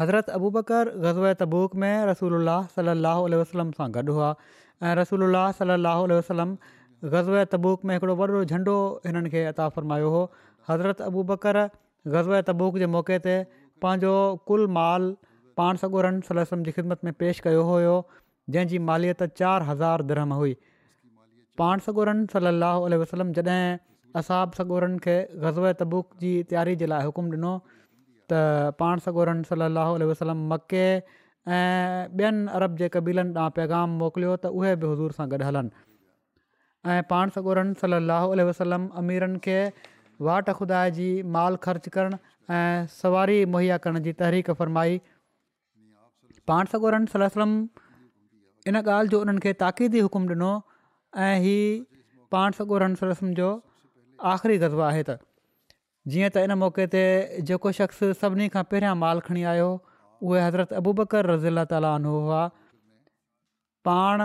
[0.00, 4.34] हज़रत अबू बकर ग़ज़ तबूक में रसूल सलाहु वलम सां गॾु हुआ
[4.88, 5.26] ऐं रसूल
[5.60, 6.56] सलाहु वसलम
[7.14, 10.22] गज़ोए तबूक में हिकिड़ो वॾो झंडो हिननि खे अता फ़रमायो हुओ
[10.68, 11.58] हज़रत अबू बकर
[12.14, 13.34] ग़ज़े तबूक जे मौके ते
[13.86, 14.14] पंहिंजो
[14.50, 15.10] कुलु माल
[15.60, 17.96] पाण सगोरन जी ख़िदमत में पेश कयो हुयो
[18.56, 20.56] जंहिंजी मालियत चारि हज़ार धरम हुई
[21.60, 23.62] पाण सगोरनि सलाहु वसलम जॾहिं
[24.20, 27.52] असाब बि सगोरनि खे गज़व तबुक जी तयारी जे लाइ हुकुम ॾिनो
[28.32, 28.42] त
[28.82, 34.72] पाण सगोरनि सल वसलम मके ऐं ॿियनि अरब जे कबीलनि तव्हां पैगाम मोकिलियो त उहे
[34.84, 35.86] बि हज़ूर सां गॾु हलनि
[36.94, 39.58] ऐं पाण सगोरन सलाहु वसलम अमीरनि खे
[40.28, 42.18] वाट खुदा जी माल ख़र्च करणु
[42.58, 45.00] ऐं सवारी मुहैया करण जी तहरीक़ फरमाई
[46.52, 47.52] पाण सगोरन सलम
[48.70, 50.52] इन ॻाल्हि जो उन्हनि खे ताक़ीदी हुकुम ॾिनो
[51.16, 51.84] ऐं ही
[52.32, 52.86] पाण सॻोर
[53.36, 53.58] जो
[54.30, 55.18] आख़िरी गज़वो आहे त
[56.08, 57.00] जीअं त इन मौके ते
[57.48, 59.68] जेको शख़्स सभिनी खां पहिरियां माल खणी आयो
[60.24, 62.40] उहे हज़रत अबू बकर रज़ीला ताला न हुआ
[63.88, 64.22] पाण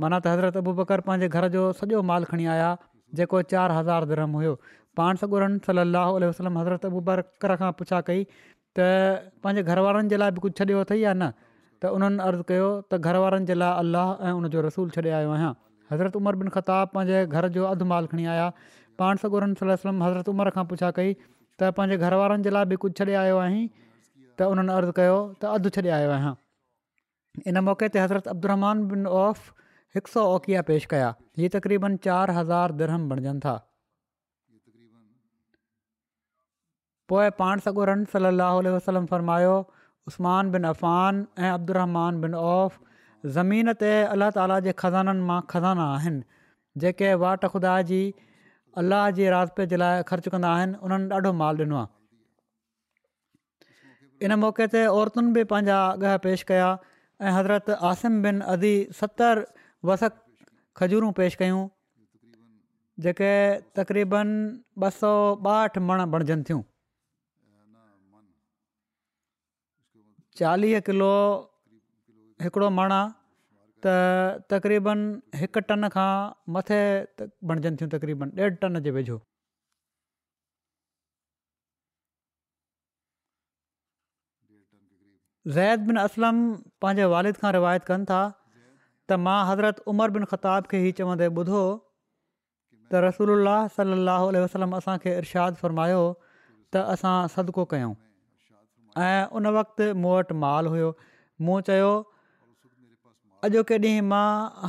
[0.00, 2.70] माना त हज़रत अबू बकर पंहिंजे घर जो सॼो माल खणी आया
[3.20, 4.54] जेको चारि हज़ार धरम हुयो
[5.00, 8.24] पाण सॻोरम सलाहु वसलम हज़रत अबू बकर खां पुछा कई
[8.78, 8.88] त
[9.44, 11.32] पंहिंजे घर वारनि जे लाइ बि कुझु छॾियो अथई या न
[11.84, 15.50] त उन्हनि अर्ज़ु कयो त घरवारनि जे लाइ अलाह ऐं उनजो रसूल छॾे आयो आहियां
[15.92, 18.46] हज़रत उमर बिन खिताबु पंहिंजे घर जो अधु माल खणी आया
[19.02, 22.78] पाण सगोरन सलम हज़रत उमर खां पुछा कई त पंहिंजे घर वारनि जे लाइ बि
[22.86, 23.60] कुझु छॾे आयो आहीं
[24.38, 26.34] त उन्हनि अर्ज़ु कयो त अधु छॾे आयो आहियां
[27.52, 29.44] इन मौक़े ते हज़रत अब्दुरमान बिन औफ़
[29.98, 33.54] हिकु सौ ओकिया पेश कया इहे तक़रीबन चारि हज़ार दरहम बणजनि था
[37.12, 39.56] पोइ पाण सॻोरन सलाहु वसलम फरमायो
[40.08, 42.74] उस्मान बिन अफ़ान ऐं अब्दुरमान बिन औफ़
[43.36, 48.00] ज़मीन ते अलाह ताला जे ख़ज़ाननि मां खज़ाना आहिनि जेके वाट ख़ुदा जी
[48.82, 54.66] अलाह जे राज़पे जे लाइ ख़र्चु कंदा आहिनि उन्हनि ॾाढो माल ॾिनो आहे इन मौक़े
[54.76, 59.48] ते औरतुनि बि पंहिंजा अॻ पेश कया ऐं हज़रत आसिम बिन अदी सतरि
[59.90, 60.20] वसक
[60.82, 61.64] खजूरूं पेश कयूं
[63.08, 63.32] जेके
[63.80, 64.36] तक़रीबन
[64.86, 65.14] ॿ सौ
[65.54, 66.62] ॿाहठि मण बणजनि थियूं
[70.38, 71.10] चालीह किलो
[72.42, 73.12] हिकिड़ो मण आहे
[73.84, 73.90] त
[74.52, 75.02] तक़रीबन
[75.40, 76.08] हिकु टन खां
[76.56, 79.16] मथे त बणजनि थियूं तक़रीबन ॾेढु टन जे वेझो
[85.56, 86.40] ज़ैद बिन असलम
[86.84, 91.28] पंहिंजे वालिद खां रिवायत कनि था त मां हज़रत उमर बिन ख़ताब खे ई चवंदे
[91.42, 91.62] ॿुधो
[92.90, 96.00] त रसूल अलाह सलाहु उल वसलम असांखे इर्शादु फ़रमायो
[96.74, 97.94] त असां सदिको कयूं
[99.02, 100.90] ऐं उन वक़्तु मूं वटि माल हुयो
[101.46, 101.90] मूं चयो
[103.46, 104.24] अॼोके ॾींहुं मां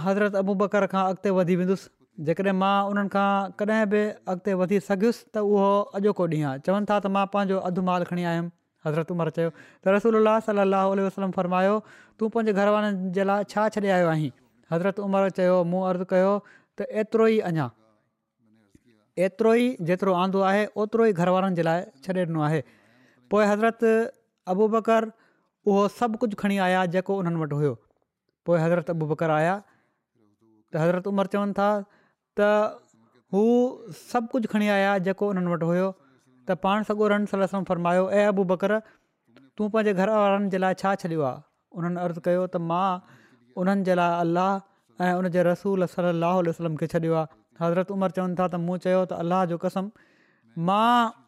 [0.05, 3.27] हज़रत अबू बकर खां अॻिते वधी वेंदुसि जेकॾहिं मां उन्हनि खां
[3.61, 4.01] कॾहिं बि
[4.33, 5.67] अॻिते वधी सघियुसि त उहो
[6.01, 8.51] अॼोको ॾींहुं आहे चवनि था त मां पंहिंजो अधु माल खणी आयुमि
[8.87, 10.17] हज़रत उमिरि चयो त रसूल
[10.49, 11.75] सलाहु वसलम फरमायो
[12.19, 14.31] तूं पंहिंजे घर वारनि जे लाइ छा छॾे आयो आहीं
[14.73, 16.31] हज़रत उमिरि चयो मूं अर्ज़ु कयो
[16.81, 17.67] त एतिरो ई अञा
[19.29, 22.61] एतिरो ई जेतिरो आंदो आहे ओतिरो ई घर वारनि जे लाइ छॾे ॾिनो आहे
[23.33, 23.83] पोइ हज़रत
[24.53, 25.07] अबू बकर
[25.67, 27.73] उहो सभु कुझु खणी आया जेको उन्हनि वटि हुयो
[28.49, 31.69] पोइ हज़रत अबू बकर आया त हज़रत उमिरि चवनि था
[32.39, 32.49] त
[33.33, 33.41] हू
[34.01, 35.87] सभु कुझु खणी आहियां जेको उन्हनि वटि हुयो
[36.49, 38.75] त पाण सॻो रन सम फरमायो ए अबू बकर
[39.57, 41.43] तूं पंहिंजे घर वारनि जे लाइ छा छॾियो आहे
[41.79, 42.85] उन्हनि अर्ज़ु कयो त मां
[43.63, 44.51] उन्हनि जे लाइ अलाह
[45.05, 49.57] ऐं उन रसूल सलाहु वसलम खे छॾियो आहे हज़रत उमरि चवनि था त मूं जो
[49.65, 49.89] कसम
[50.69, 51.24] मां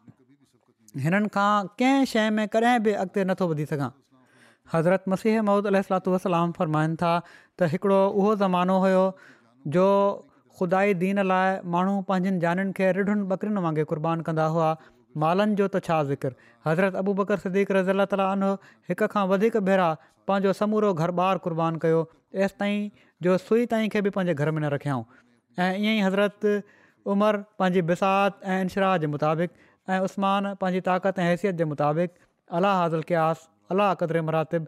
[1.04, 3.90] हिननि खां कंहिं शइ में कॾहिं बि अॻिते नथो वधी सघां
[4.72, 7.12] हज़रत मसीह महूद अल सलात वलाम फ़रमाइनि था
[7.58, 9.04] त हिकिड़ो उहो ज़मानो हुयो
[9.76, 9.86] जो
[10.58, 14.70] ख़ुदाई दीन लाइ माण्हू पंहिंजनि जाननि खे रिढ़नि ॿकरियुनि वांगुरु क़ुर्बान कंदा हुआ
[15.24, 16.32] मालनि जो त छा ज़िकिर
[16.70, 18.50] हज़रत अबू बकर सदीक़ु रज़ी अला ताला अनो
[18.92, 19.86] हिक खां वधीक भेरा
[20.30, 22.82] पंहिंजो समूरो घरबार कुर्बान कयो तेंसि ताईं
[23.26, 25.04] जो सुई ताईं खे बि पंहिंजे घर में न रखियाऊं
[25.62, 26.54] ऐं ईअं ई हज़रति
[27.14, 29.52] उमिरि पंहिंजी बसाति ऐं मुताबिक़
[29.94, 32.10] ऐं उस्मान पंहिंजी ताक़त ऐं हैसियत जे मुताबिक़
[32.60, 34.66] अलाह हाज़ल क्यास अलाह क़दिर मुरातिब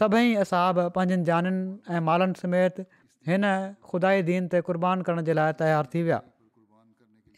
[0.00, 1.52] सभई असाब पंहिंजनि जनि
[1.98, 2.84] ऐं मालनि समेत
[3.30, 3.48] हिन
[3.92, 6.20] खुदा दीन ते क़ुर्बान करण जे लाइ तयारु थी विया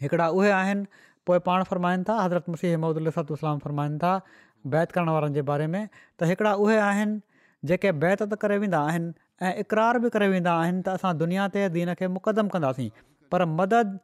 [0.04, 0.86] हिकिड़ा उहे आहिनि
[1.30, 4.14] पोइ पाण फ़रमाइनि था हज़रत मुसी महमदताम फ़रमाइनि था
[4.76, 7.20] बैत करण वारनि जे बारे में त हिकिड़ा उहे आहिनि
[7.72, 9.12] जेके बैत त करे वेंदा आहिनि
[9.48, 12.88] ऐं इक़रार बि करे वेंदा आहिनि त असां दुनिया ते दीन खे मुक़दमु कंदासीं
[13.34, 13.98] पर मदद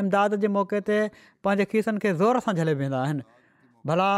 [0.00, 0.98] इमदाद जे मौके ते
[1.46, 3.22] पंहिंजे खीसनि खे ज़ोर सां झले वेंदा आहिनि
[3.90, 4.10] भला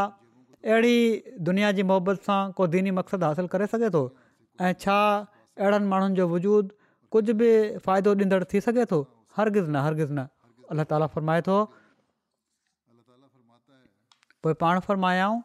[0.64, 4.02] अहिड़ी दुनिया जी मुहबत सां को दीनी मक़सदु हासिलु करे सघे थो
[4.60, 4.96] ऐं छा
[5.56, 6.74] अहिड़नि माण्हुनि जो वजूदु
[7.16, 7.50] कुझु बि
[7.86, 9.00] फ़ाइदो ॾींदड़ थी सघे थो
[9.40, 10.26] हरगिज़ न हरगिज़ न
[10.76, 11.58] अलाह ताला फ़रमाए थो
[14.46, 15.38] पोइ पाण फ़र्मायाऊं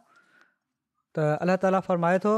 [1.17, 2.33] त अल्ला ताला फ़रमाए थो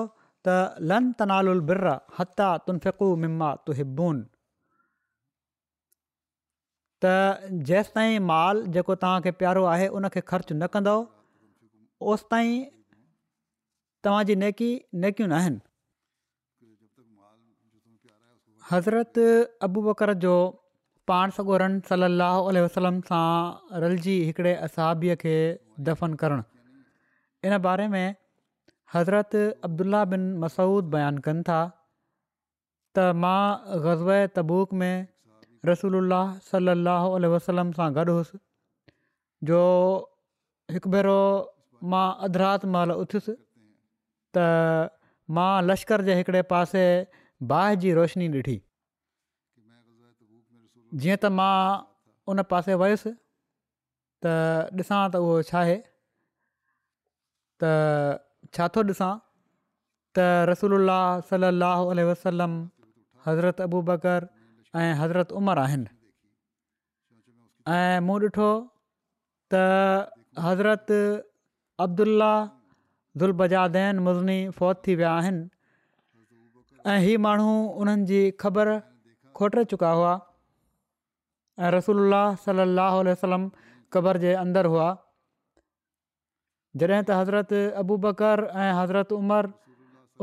[0.48, 0.56] त
[0.92, 3.74] लं तनालुल बिर्रा हता तुन फिकु मिमा तु
[7.04, 10.96] त जेसिताईं माल जेको तव्हांखे प्यारो आहे उनखे ख़र्चु न कंदो
[12.12, 12.54] ओसिताईं
[14.06, 14.70] तव्हांजी नेकी
[15.04, 15.60] नेकियूं न आहिनि
[18.72, 19.18] हज़रत
[19.68, 20.36] अबूबकर जो
[21.12, 25.36] पाण सगोरनि सलाहु वसलम सां रलिजी हिकिड़े असाबीअ खे
[25.90, 26.44] दफ़न करणु
[27.48, 28.06] इन बारे में
[28.94, 29.36] हज़रत
[29.70, 31.60] अब्दुला बिन मसूद बयानु कनि था
[32.96, 33.42] त मां
[33.88, 34.94] ग़ज़ब तबूक में
[35.68, 35.94] रसूल
[36.50, 38.38] सलाहु वसलम सां गॾु हुअसि
[39.50, 39.60] जो
[40.78, 41.16] हिकु भेरो
[41.94, 43.36] मां अधरात महिल उथयुसि
[44.38, 44.48] त
[45.38, 46.84] मां लश्कर जे हिकिड़े पासे
[47.54, 51.56] बाहि जी रोशनी ॾिठी जीअं त मां
[52.34, 53.14] उन पासे वयुसि
[54.26, 54.36] त
[54.84, 55.78] ॾिसां त उहो छा आहे
[57.64, 58.22] त
[58.58, 59.10] छा थो ॾिसां
[60.20, 60.94] त रसूल
[61.34, 62.56] सलाहु वसलम
[63.28, 64.24] हज़रत अबू बकर
[64.82, 65.86] ऐं हज़रत उमर आहिनि
[67.72, 68.52] ऐं मूं ॾिठो
[69.54, 69.60] त
[70.46, 70.88] हज़रत
[71.84, 72.34] अब्दुला
[73.22, 75.44] दुलबजादन मुज़नी फ़ौत थी विया आहिनि
[76.94, 77.52] ऐं हीअ माण्हू
[77.84, 78.70] उन्हनि जी ख़बर
[79.40, 80.14] खोटे चुका हुआ
[81.66, 83.44] ऐं रसोल्ला सलाहु वसलम
[83.98, 84.88] क़बर जे अंदरि हुआ
[86.82, 87.54] जॾहिं त हज़रत
[87.86, 89.50] अबू बकर ऐं हज़रत उमर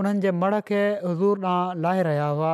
[0.02, 2.52] उन्हनि जे मड़ खे हज़ूर ॾांहुं लाहे रहिया हुआ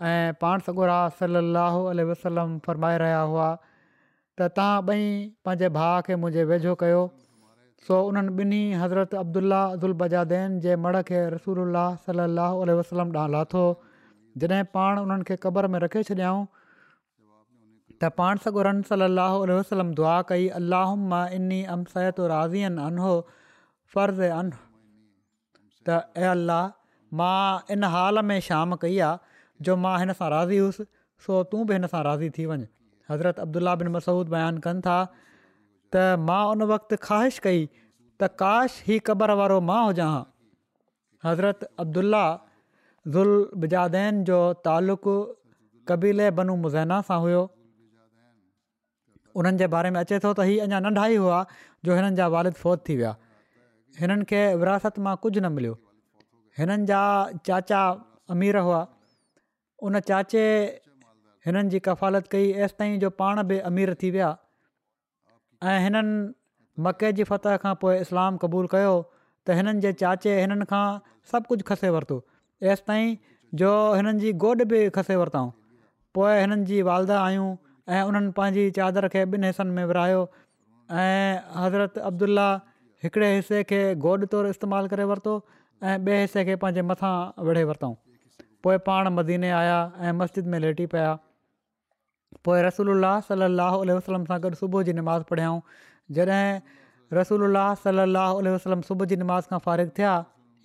[0.00, 3.48] ऐं पाण सॻोरा सलाहु वसलम फ़रमाए रहिया हुआ
[4.38, 5.02] त तव्हां ॿई
[5.44, 7.00] पंहिंजे भाउ खे मुंहिंजे वेझो कयो
[7.86, 12.50] सो उन्हनि ॿिन्ही हज़रत عبداللہ अजबजादेन जे मड़ खे रसूल اللہ صلی اللہ
[12.80, 13.64] वसलम ॾांहुं लाथो
[14.42, 16.46] जॾहिं पाण उन्हनि खे क़बर में रखे छॾियाऊं
[18.02, 24.54] त पाण सॻुरनि सलाहु वसलम दुआ कई अलाह मां इन अमसायतो राज़ियनि अन हो अन
[24.56, 26.72] त ए अलाह
[27.20, 29.30] मां इन हाल में शाम कई आहे
[29.68, 30.86] जो मां हिन सां राज़ी हुअसि
[31.26, 32.66] सो तूं बि हिन सां राज़ी थी वञु
[33.12, 38.78] हज़रत अब्दुल्ला बिन मसूद बयानु कनि था त मां उन वक़्तु ख़्वाहिश कई त काश
[38.90, 40.24] ही क़बर वारो मां हुजह हां
[41.30, 42.22] हज़रत अब्दुला
[43.16, 45.16] ज़ुलबिजादन जो तालुक़ु
[45.90, 47.42] कबीले बनू मुज़ैना सां हुओ
[49.40, 51.38] उन्हनि जे बारे में अचे थो त ही अञा नंढा ई हुआ
[51.88, 53.12] जो हिननि जा वारिद फ़ौत थी विया
[54.02, 55.76] हिननि विरासत मां कुझु न मिलियो
[56.60, 57.00] हिननि जा
[57.48, 57.80] चाचा
[58.34, 58.80] अमीर हुआ
[59.86, 60.42] उन चाचे
[61.46, 64.28] हिननि जी कफ़ालत कई एसिताईं जो पाण बि अमीर थी विया
[65.70, 70.66] ऐं हिननि मके जी फतह खां पोइ इस्लाम क़बूलु कयो त हिननि जे चाचे हिननि
[70.72, 70.82] खां
[71.32, 72.18] सभु कुझु खसे वरितो
[72.66, 73.16] तेसिताईं
[73.62, 75.50] जो हिननि जी गोॾ बि खसे वरितऊं
[76.18, 77.50] पोइ हिननि जी वालदा आहियूं
[77.96, 80.22] ऐं उन्हनि पंहिंजी चादर खे ॿिनि हिसनि में विरायो
[81.08, 82.46] ऐं हज़रत अब्दुला
[83.06, 85.34] हिकिड़े हिसे खे गोॾ तौरु इस्तेमालु करे वरितो
[85.90, 87.14] ऐं ॿिए हिसे खे पंहिंजे मथां
[87.50, 87.94] विड़े वरितऊं
[88.64, 91.12] पोइ पाण मदीने आया ऐं मस्जिद में लेटी पिया
[92.44, 95.58] पोइ रसूल सल अलाहु उल्ह वसलम सां गॾु सुबुह जी निमाज़ पढ़ियऊं
[96.18, 97.46] जॾहिं रसूल
[97.84, 100.12] सलाहु उल्ह वसलम सुबुह जी नमाज़ खां फ़ारिग़ु थिया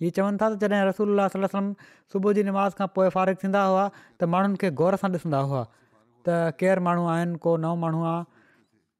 [0.04, 1.72] हीअ चवनि था त जॾहिं रसूल सल वसलम
[2.14, 5.64] सुबुह जी निमाज़ खां पोइ फ़ारिग़ु थींदा हुआ त माण्हुनि खे गौर सां ॾिसंदा हुआ
[5.72, 8.22] त केरु माण्हू आहिनि को नओं माण्हू आहे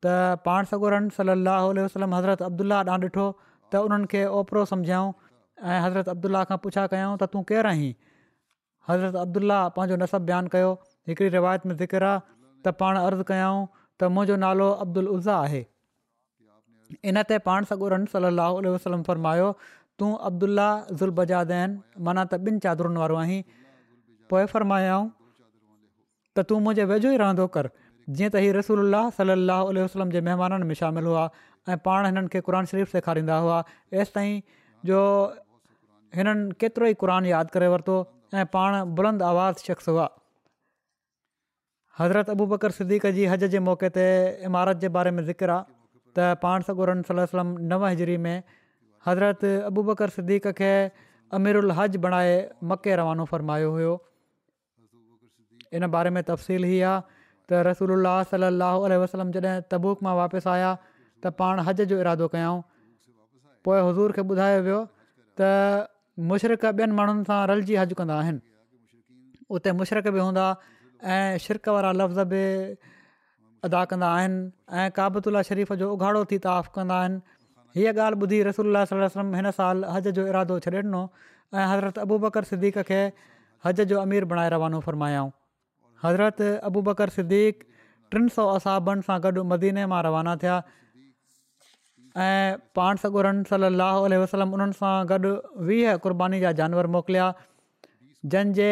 [0.07, 0.19] त
[0.51, 4.27] पाण सगोरनि सललाहुल वसलम हज़रत अब्दुलाह ॾांहुं ॾिठो त उन्हनि खे
[4.75, 5.17] सम्झायऊं
[5.63, 7.91] ऐं हज़रत अब्दुला खां पुछा कयूं त तूं केरु आहीं
[8.91, 10.69] हज़रत अब्दुल्ला पंहिंजो नसब बयानु कयो
[11.09, 12.13] हिकिड़ी रिवायत में ज़िक्र
[12.67, 13.67] त पाण अर्ज़ु कयाऊं
[14.01, 15.63] त मुंहिंजो नालो अब्दुल उज़ा आहे
[17.13, 19.49] इनते पाण सगुर सलाहु वसलम फ़र्मायो
[19.99, 21.69] तूं अब्दुलाह ज़ुलबजादन
[22.09, 23.41] माना त ॿिनि चादरुनि वारो आहीं
[24.33, 25.07] पोइ फ़र्मायाऊं
[26.37, 27.69] त तूं मुंहिंजे वेझो ई रहंदो कर
[28.17, 31.25] जीअं त हीउ रसूल सलाहु उल्ह वसलम जे महिमाननि में शामिलु हुआ
[31.73, 33.59] ऐं पाण हिननि खे क़ुर शरीफ़ सेखारींदा हुआ
[34.03, 34.37] एसिताईं
[34.91, 35.01] जो
[36.21, 37.97] हिननि केतिरो ई क़ुर यादि करे वरितो
[38.35, 40.09] ऐं पाण बुलंद आवाज़ शख़्स हुआ
[41.99, 44.05] हज़रत अबू बकर सिद्दीक़ जी हज जे मौक़े ते
[44.49, 45.65] इमारत जे बारे में ज़िक्र आहे
[46.19, 48.43] त पाण सगोरन सलम नव हिजरी में
[49.07, 50.69] हज़रत अबू बकर सिद्दीक खे
[51.41, 52.37] अमिर हज बणाए
[52.73, 53.95] मके रवानो फ़रमायो हुयो
[55.81, 57.03] इन बारे में तफ़सील ही आहे
[57.51, 58.67] त रसूल अलाह सल अल
[59.05, 62.63] वसलम जॾहिं तबूक मां वापसि आया त पाण हज जो इरादो कयऊं
[63.69, 64.81] पोइ हज़ूर खे ॿुधायो वियो
[65.41, 65.89] त
[66.19, 68.41] मुशरक़ ॿियनि माण्हुनि सां रलिजी हज कंदा आहिनि
[69.57, 70.47] उते मुशरक़ बि हूंदा
[71.15, 72.45] ऐं शिरक वारा लफ़्ज़ बि
[73.69, 74.41] अदा कंदा आहिनि
[74.83, 77.19] ऐं शरीफ़ जो उघाड़ो थी त आफ़ कंदा आहिनि
[77.79, 81.03] हीअ ॻाल्हि ॿुधी रसूल वसलम हिन साल हज जो इरादो छॾे ॾिनो
[81.55, 83.01] हज़रत अबू बकर सिद्दीक खे
[83.67, 85.31] हज जो अमीर बणाए रवानो फ़रमायाऊं
[86.05, 90.57] हज़रत अबू बकर सिद्दीक़ सिद्दीक़िनि सौ असाबनि सां गॾु मदीने मां रवाना थिया
[92.25, 95.31] ऐं पाण सगोरन सलाहु उल्ह वसलम उन्हनि सां गॾु
[95.69, 97.27] वीह क़ुर्बानी जा जानवर मोकिलिया
[98.35, 98.71] जंहिंजे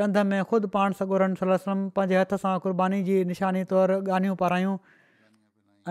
[0.00, 4.34] कंध में ख़ुदि पाण सगोरम सलम वसलम पंहिंजे हथ सां क़ुर्बानी जी निशानी तौरु ॻाल्हियूं
[4.44, 4.74] पारायूं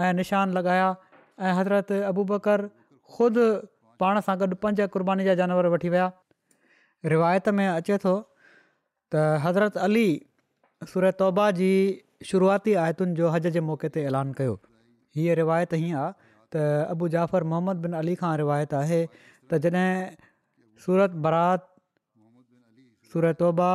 [0.03, 0.89] ऐं निशान लॻाया
[1.49, 2.65] ऐं हज़रत अबू बकर
[3.17, 3.47] ख़ुदि
[4.05, 6.07] पाण सां गॾु पंज क़ुर्बानी जा जानवर वठी विया
[7.15, 10.07] रिवायत में अचे थो त हज़रत अली
[10.95, 11.71] सूरत तौबा जी
[12.31, 14.57] शुरूआती आयतुनि जो हज जे मौके ते ऐलान कयो
[15.17, 16.19] हीअ रिवायत हीअं आहे
[16.53, 19.91] त अबू जाफ़र मोहम्मद बिन अली खां रिवायत आहे त जॾहिं
[20.85, 21.67] सूरत बरात
[23.13, 23.69] सूरत तौबा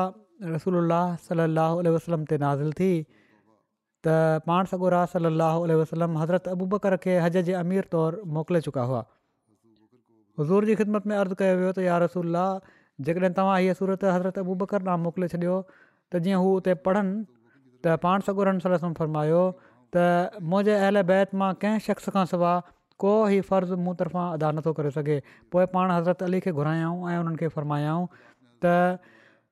[0.54, 0.96] रसूल
[1.28, 4.16] सलाहु वसलम ते नाज़िल थी त
[4.50, 9.04] पाण सगोरा सलाहु वसलम हज़रत अबू बकर खे हज जे अमीर तौरु मोकिले चुका हुआ
[10.40, 12.42] हज़ूर जी ख़िदमत में अर्ज़ु कयो वियो त यार रसूल
[13.08, 15.56] जेकॾहिं तव्हां हीअ सूरत हज़रत अबू बकर ॾांहुं मोकिले छॾियो
[16.12, 17.14] त जीअं हू उते पढ़नि
[17.86, 19.40] त पाण सगोरनि वसम फरमायो
[19.94, 22.64] त मुंहिंजे अहिल बैत मां कंहिं शख़्स खां सवाइ
[23.04, 25.18] को ई फ़र्ज़ु मूं तर्फ़ां अदा नथो करे सघे
[25.54, 28.06] पोइ पाण हज़रत अली खे घुरायां ऐं उन्हनि खे फ़र्मायाऊं
[28.64, 28.72] त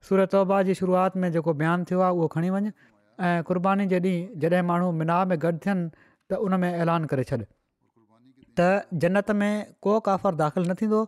[0.09, 2.73] सूरत तौबा जी शुरूआति में जेको बयानु थियो आहे उहो खणी वञु
[3.27, 5.87] ऐं क़ुर्बानी जे ॾींहुं जॾहिं माण्हू मिना में गॾु थियनि
[6.33, 9.51] त उन में ऐलान करे छॾ त जन्नत में
[9.87, 11.05] को काफ़र दाख़िलु न थींदो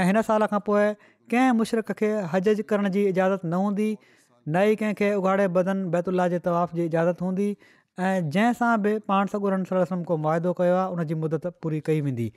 [0.00, 0.88] ऐं हिन साल खां पोइ
[1.34, 6.26] कंहिं मुशरक़ खे हज करण जी इजाज़त न हूंदी न ई कंहिंखे उघाड़े बदन बैतुल्ला
[6.34, 7.48] जे तवफ़ इजाज़त हूंदी
[8.00, 12.00] ऐं जंहिंसां बि पाण सॻु सल کو को मुआदो कयो आहे उनजी मुदत पूरी कई
[12.06, 12.32] वेंदी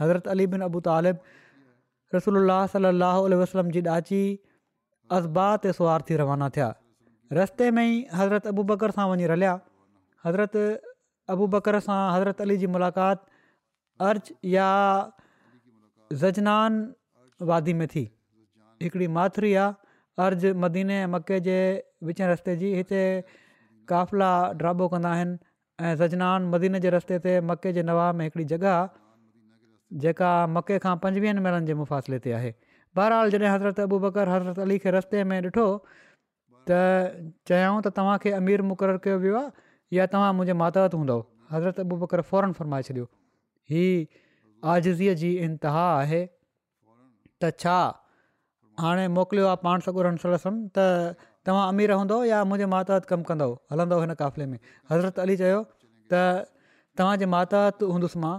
[0.00, 1.18] हज़रत अली बिन अबू तालिब
[2.14, 4.20] रसोल सलाहु वसलम जी ॾाची
[5.18, 6.68] अज़बा ते सुवार थी रवाना थिया
[7.40, 9.56] रस्ते में ई हज़रत अबू बकर सां वञी रलिया
[10.26, 10.62] हज़रत
[11.36, 13.26] अबू बकर सां हज़रत अली जी मुलाक़ात
[14.10, 14.70] अर्ज या
[16.22, 16.80] ज़नान
[17.52, 18.04] वादी में थी
[18.86, 21.58] हिकिड़ी माथिरी आहे अर्ज मदीने ऐं मके जे
[22.12, 23.02] विच रस्ते जी हिते
[23.90, 24.30] काफ़िला
[24.62, 25.34] ड्राबो कंदा आहिनि
[25.86, 28.74] ऐं सजनान मदीने जे रस्ते ते मके जे नवाह में हिकिड़ी जॻह
[30.04, 32.52] जेका मके खां पंजवीहनि महरनि जे मुफ़ासिले ते आहे
[32.98, 35.66] बहरहाल जॾहिं हज़रत अबू बकर हज़रत अली खे रस्ते में ॾिठो
[36.70, 36.78] त
[37.50, 41.22] चयऊं त तव्हांखे अमीर मुक़ररु कयो वियो आहे या तव्हां मुंहिंजे मातहत हूंदव
[41.54, 43.06] हज़रत अबू बकर फौरन फरमाए छॾियो
[43.74, 43.96] हीअ
[44.74, 46.20] आजज़ीअ जी इंतिहा आहे
[47.44, 47.78] त छा
[48.84, 50.86] हाणे मोकिलियो आहे पाण सॻुरनि त
[51.46, 54.58] तव्हां अमीर हूंदव या मुंहिंजे मातहत कमु कंदो हलंदो हिन क़ाफ़िले में
[54.90, 55.60] हज़रत अली चयो
[56.12, 56.22] त
[57.00, 58.32] तव्हांजे माताहति हूंदसि मां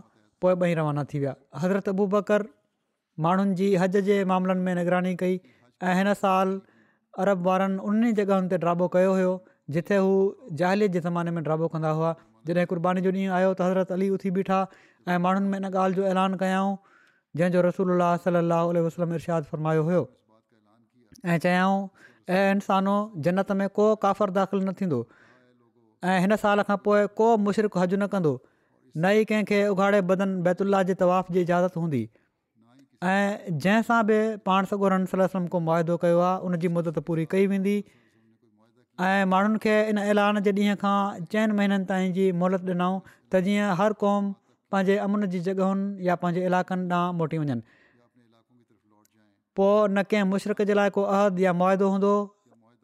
[0.44, 1.34] पोइ ॿई रवाना थी विया
[1.64, 2.46] हज़रत अबू बकर
[3.26, 5.40] माण्हुनि जी हज जे मामलनि में निगरानी कई
[5.90, 6.54] ऐं हिन साल
[7.26, 9.34] अरब वारनि उन ई जॻहियुनि ते ड्राबो कयो हुयो
[9.78, 10.14] जिथे हू
[10.62, 12.14] ज़ाहिल जे ज़माने में ड्राबो कंदा हुआ
[12.52, 14.60] जॾहिं क़ुर्बानी जो ॾींहुं आयो त हज़रत अली उथी बीठा
[15.16, 16.78] ऐं माण्हुनि में इन ॻाल्हि जो ऐलान कयाऊं
[17.42, 17.98] जंहिंजो रसूल
[18.30, 20.04] सलाहु वसलम इरशाद फरमायो हुयो
[21.34, 21.78] ऐं चयाऊं
[22.40, 22.96] ऐं इंसानो
[23.28, 25.00] जन्नत में को काफ़र दाख़िलु न थींदो
[26.12, 28.32] ऐं हिन साल खां पोइ को मुशरक़ हज न कंदो
[28.98, 32.02] न ई कंहिंखे उघाड़े बदन बैतुल्ला जे तवाफ़ जी इजाज़त हूंदी
[33.16, 34.20] ऐं जंहिंसां बि
[34.50, 37.76] पाण सॻो सलम को मुआदो कयो आहे उनजी मदद पूरी कई वेंदी
[39.10, 40.96] ऐं माण्हुनि खे इन ऐलान जे ॾींहं खां
[41.36, 43.00] चइनि महिननि ताईं जी मोहलत ॾिनऊं
[43.36, 44.34] त जीअं हर क़ौम
[44.74, 47.62] पंहिंजे अमन जी जॻहियुनि या पंहिंजे इलाइक़नि ॾांहुं मोटी वञनि
[49.60, 52.12] पोइ न कंहिं मुशरक़ जे लाइ को अहद या मुआदो हूंदो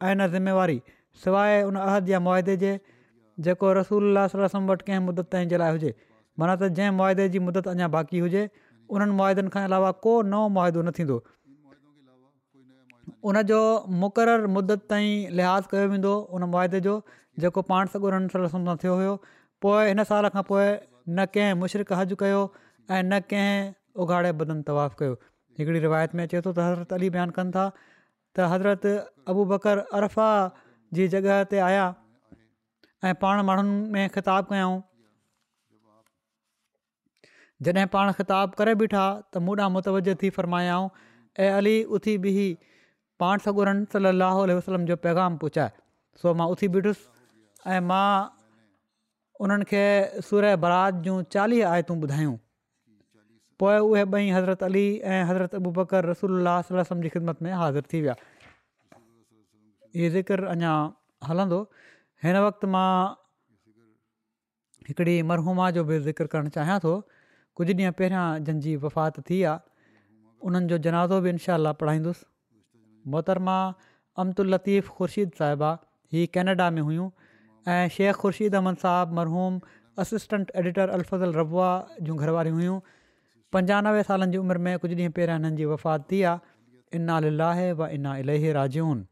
[0.02, 0.80] ऐं न ज़िमेवारी
[1.24, 2.56] सवाइ उन अहद या मुआदे
[3.48, 5.92] जेको रसूल रसम वटि कंहिं मुदत ताईं जे लाइ हुजे
[6.42, 8.42] माना त जंहिं मुआदे जी मुदत अञा बाक़ी हुजे
[8.96, 11.16] उन्हनि मुआदनि खां अलावा को नओं मुआदो न थींदो
[13.30, 13.60] उनजो
[14.04, 16.96] मुक़ररु मुदत ताईं लिहाज़ु कयो वेंदो उन मुआदे जो
[17.44, 19.16] जेको पाण साल थियो हुयो
[19.66, 20.68] पोइ हिन साल खां पोइ
[21.16, 25.18] न कंहिं मुशरक़ज कयो ऐं न कंहिं उघाड़े बदन तवाफ़ु कयो
[25.58, 27.64] हिकिड़ी रिवायत में अचे थो त हज़रत अली बयानु कनि था
[28.36, 28.84] त हज़रत
[29.30, 30.30] अबू बकर अरफ़ा
[30.96, 31.86] जी जॻह ते आया
[33.08, 34.76] ऐं पाण माण्हुनि में ख़िताबु कयाऊं
[37.66, 39.04] जॾहिं पाण ख़िताबु करे बीठा
[39.34, 40.86] त मूंां मुतवज थी फ़रमायाऊं
[41.42, 42.46] ऐं अली उथी बिही
[43.22, 45.70] पाण सगुरनि सलाहु वसलम जो पैगाम पहुचाए
[46.22, 48.08] सो मां उथी ॿीठुसि ऐं मां
[49.46, 49.84] उन्हनि खे
[50.30, 52.36] सुर बरात जूं चालीह आयतूं ॿुधायूं
[53.60, 54.82] पोइ उहे ॿई हज़रत अली
[55.12, 58.14] ऐं हज़रत अबु बकर रसूल वलम जी ख़िदमत में हाज़िर थी विया
[59.94, 60.74] इहे ज़िक्र अञा
[61.28, 61.58] हलंदो
[62.24, 62.90] हिन वक़्तु मां
[64.88, 66.92] हिकिड़ी मरहूमा जो बि ज़िक्र करणु चाहियां थो
[67.60, 70.04] कुझु ॾींहं पहिरियां जंहिंजी वफ़ात थी आहे
[70.50, 72.24] उन्हनि जो जनाज़ो बि इनशा पढ़ाईंदुसि
[73.14, 73.56] मोहतरमा
[74.24, 75.72] अमतुल लतीफ़ ख़ुर्शीद साहिबा
[76.12, 77.08] हीअ कैनेडा में हुयूं
[77.74, 79.58] ऐं शेख ख़ुर्शीद अहमद साहिबु मरहूम
[80.06, 82.78] असिस्टेंट एडिटर अलफज़ल रबुआ रवा जूं घर हुयूं
[83.56, 87.68] पंजानवे सालनि जी उमिरि में कुझु ॾींहं पहिरियां हिननि जी वफ़ात थी आहे इन लिलाहे
[87.78, 89.04] व इना इलेह राजून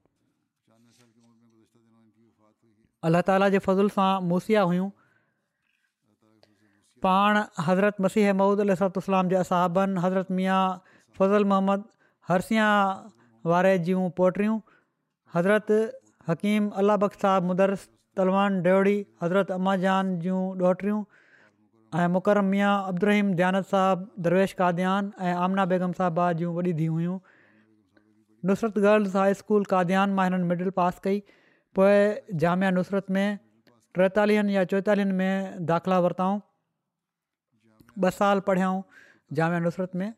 [3.10, 4.88] अला ताला जे फज़ूल सां मुसिया हुयूं
[7.06, 10.60] पाण हज़रत मसीह महूद अलाम जा असाबनि हज़रत मिया
[11.20, 11.84] फज़ल मोहम्मद
[12.28, 12.72] हर्सियाह
[13.52, 14.56] वारे जूं पोटियूं
[15.34, 15.76] हज़रत
[16.30, 17.88] हकीम अलाहखाह मुदरस
[18.20, 21.04] तलवान डेओड़ी हज़रत अम्मा जान जूं ॾोहटरियूं
[22.00, 26.92] ऐं मुकरम मिया अब्दुहीम दयानत साहबु दरवेश काद्यान ऐं आमना बेगम साहबा जूं वॾी धीउ
[26.96, 27.14] हुयूं
[28.50, 31.20] नुसरत गर्ल्स हाई स्कूल काद्यान मां हिननि मिडिल पास कई
[31.78, 31.96] पोइ
[32.44, 33.28] जाम नुसरत में
[34.00, 36.40] टेतालीहनि या चोएतालीहनि में दाख़िला वरिताऊं
[38.08, 38.82] ॿ साल पढ़ियाऊं
[39.40, 40.08] जाम नुसरत में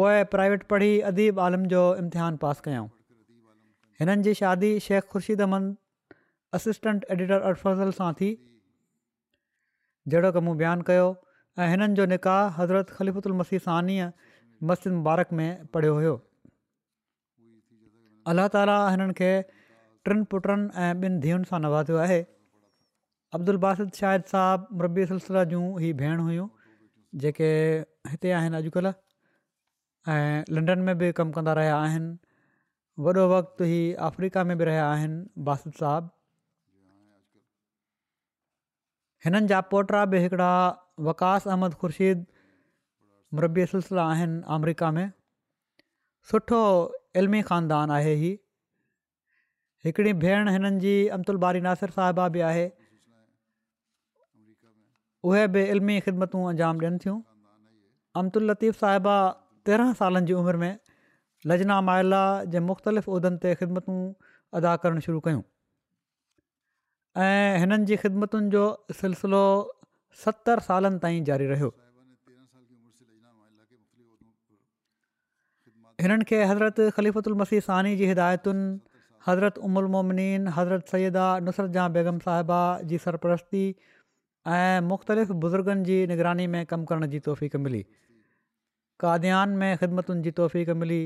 [0.00, 2.88] पोए प्राइवेट पढ़ी अदीब आलम जो इम्तिहान पास कयाऊं
[4.00, 5.74] हिननि जी शादी शेख खुर्शीद अहमद
[6.62, 8.32] असिस्टेंट एडिटर अरफज़ल सां थी
[10.12, 11.06] जहिड़ो कमु बयानु कयो
[11.64, 14.06] ऐं हिननि जो निकाह हज़रत ख़लीफ़ुत उल मसी सहानीअ
[14.70, 16.12] मस्जिद मुबारक में पढ़ियो हुयो
[18.32, 19.30] अल्ला ताली हिननि खे
[20.08, 22.20] टिनि पुटनि ऐं ॿिनि धीअनि सां नवाज़ियो आहे
[23.38, 26.46] अब्दुल बासित शाहिद साहबु रबी सिलसिला जूं हीअ भेण हुयूं
[27.24, 27.50] जेके
[28.12, 32.14] हिते आहिनि अॼुकल्ह ऐं लंडन में बि कमु कंदा रहिया आहिनि
[33.08, 33.80] वॾो वक़्तु ई
[34.10, 36.15] अफ्रीका में बि रहिया आहिनि बासित साहबु
[39.24, 40.50] हिननि जा पोटरा बि हिकिड़ा
[41.08, 42.24] वकास अहमद ख़ुर्शीद
[43.38, 45.06] मरबी सिलसिला आहिनि अमरिका में
[46.30, 46.60] सुठो
[47.22, 48.32] इलमी ख़ानदान आहे ही
[49.86, 50.80] हिकिड़ी भेण हिननि
[51.22, 52.66] जी बारी नासिर साहिबा बि आहे
[55.30, 57.16] उहे बि इलमी ख़िदमतूं अंजाम ॾियनि थियूं
[58.20, 59.14] अमदुल लतीफ़ साहिबा
[59.68, 60.76] तेरहं सालनि जी उमिरि में
[61.52, 62.20] लजना माइला
[62.54, 63.98] जे मुख़्तलिफ़ उहिदनि ते ख़िदमतूं
[64.60, 65.42] अदा करणु शुरू कयूं
[67.24, 68.62] ऐं हिननि जी ख़िदमतुनि जो
[68.96, 69.40] सिलसिलो
[70.24, 71.68] सतरि सालनि ताईं जारी रहियो
[76.04, 78.66] हिननि खे हज़रत ख़लीफ़लमसी सानी जी हिदायतुनि
[79.30, 81.08] हज़रत उमुल मोमनीन हज़रत सय
[81.48, 82.60] नुसरत جان बेगम साहिबा
[82.92, 83.64] जी सरपरस्ती
[84.60, 87.84] ऐं मुख़्तलिफ़ बुज़ुर्गनि जी निगरानी में कमु करण जी तौफ़ मिली
[89.06, 91.02] काद्यान में ख़िदमतुनि जी तौफ़ीक़ु मिली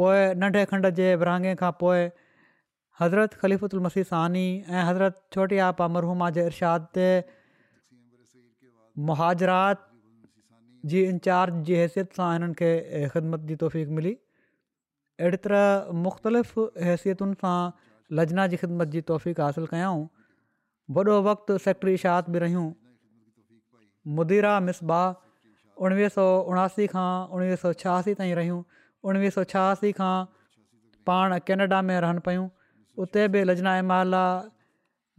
[0.00, 1.72] पोइ नंढे खंड जे विरहाङे खां
[3.00, 7.04] हज़रत ख़लीफ़ुत उलमसी सानी ऐं हज़रत छोटी आपा मरहूमा जे इरशाद ते
[9.10, 9.86] मुहाजरात
[10.94, 12.72] जी इंचार्ज जी हैसियत सां हिननि खे
[13.14, 17.54] ख़िदमत जी तौफ़ीक़ मिली अहिड़ी तरह मुख़्तलिफ़ हैसियतुनि सां
[18.20, 20.04] लजना जी ख़िदमत जी तौफ़ीक़ हासिलु कयऊं
[21.00, 22.68] वॾो वक़्तु सेक्री इरशाद बि रहियूं
[24.18, 25.00] मुदिरा मिसबा
[25.86, 28.60] उणिवीह सौ उणासी खां उणिवीह सौ छहासी ताईं रहियूं
[29.10, 30.14] उणिवीह सौ छहासी खां
[31.12, 32.48] पाण कैनेडा में रहनि पियूं
[33.04, 34.24] उते बि लजना ऐमाला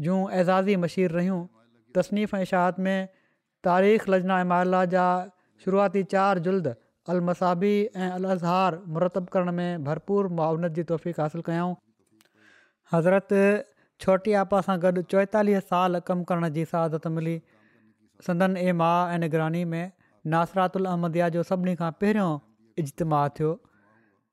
[0.06, 1.40] जूं एज़ाज़ी मशीर रहियूं
[1.98, 3.08] तसनीफ़ ऐं इशाहत में
[3.68, 5.06] तारीख़ लजना इमाला जा
[5.66, 6.74] शुरूआती चारि जुल्द
[7.14, 11.74] अलमसाबी ऐं अलज़हार मुतब करण में भरपूर मुआनत जी तौफ़क़ासिलु कयऊं
[12.94, 13.42] हज़रत
[14.06, 17.36] छोटी आपा सां गॾु चोएतालीह साल कम करण जी सादत मिली
[18.30, 19.84] संदन ऐ मां ऐं निगरानी में
[20.36, 22.32] नासिरातुल अहमदिया जो सभिनी खां पहिरियों
[22.86, 23.54] इजतमा थियो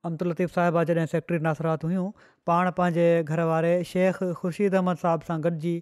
[0.09, 2.05] अंतुलतीफ़ साहिबा जॾहिं सेक्रेटरी नासरात हुयूं
[2.51, 5.73] पाण पंहिंजे घर वारे शेख ख़ुर्शीद अहमद साहिब सां गॾिजी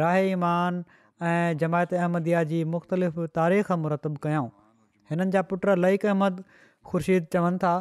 [0.00, 0.80] राह ईमान
[1.30, 4.50] ऐं जमायत अहमदिया जी मुख़्तलिफ़ तारीख़ मुरतबु कयऊं
[5.12, 6.42] हिननि जा पुट लईक अहमद
[6.90, 7.72] ख़ुर्शीद चवनि था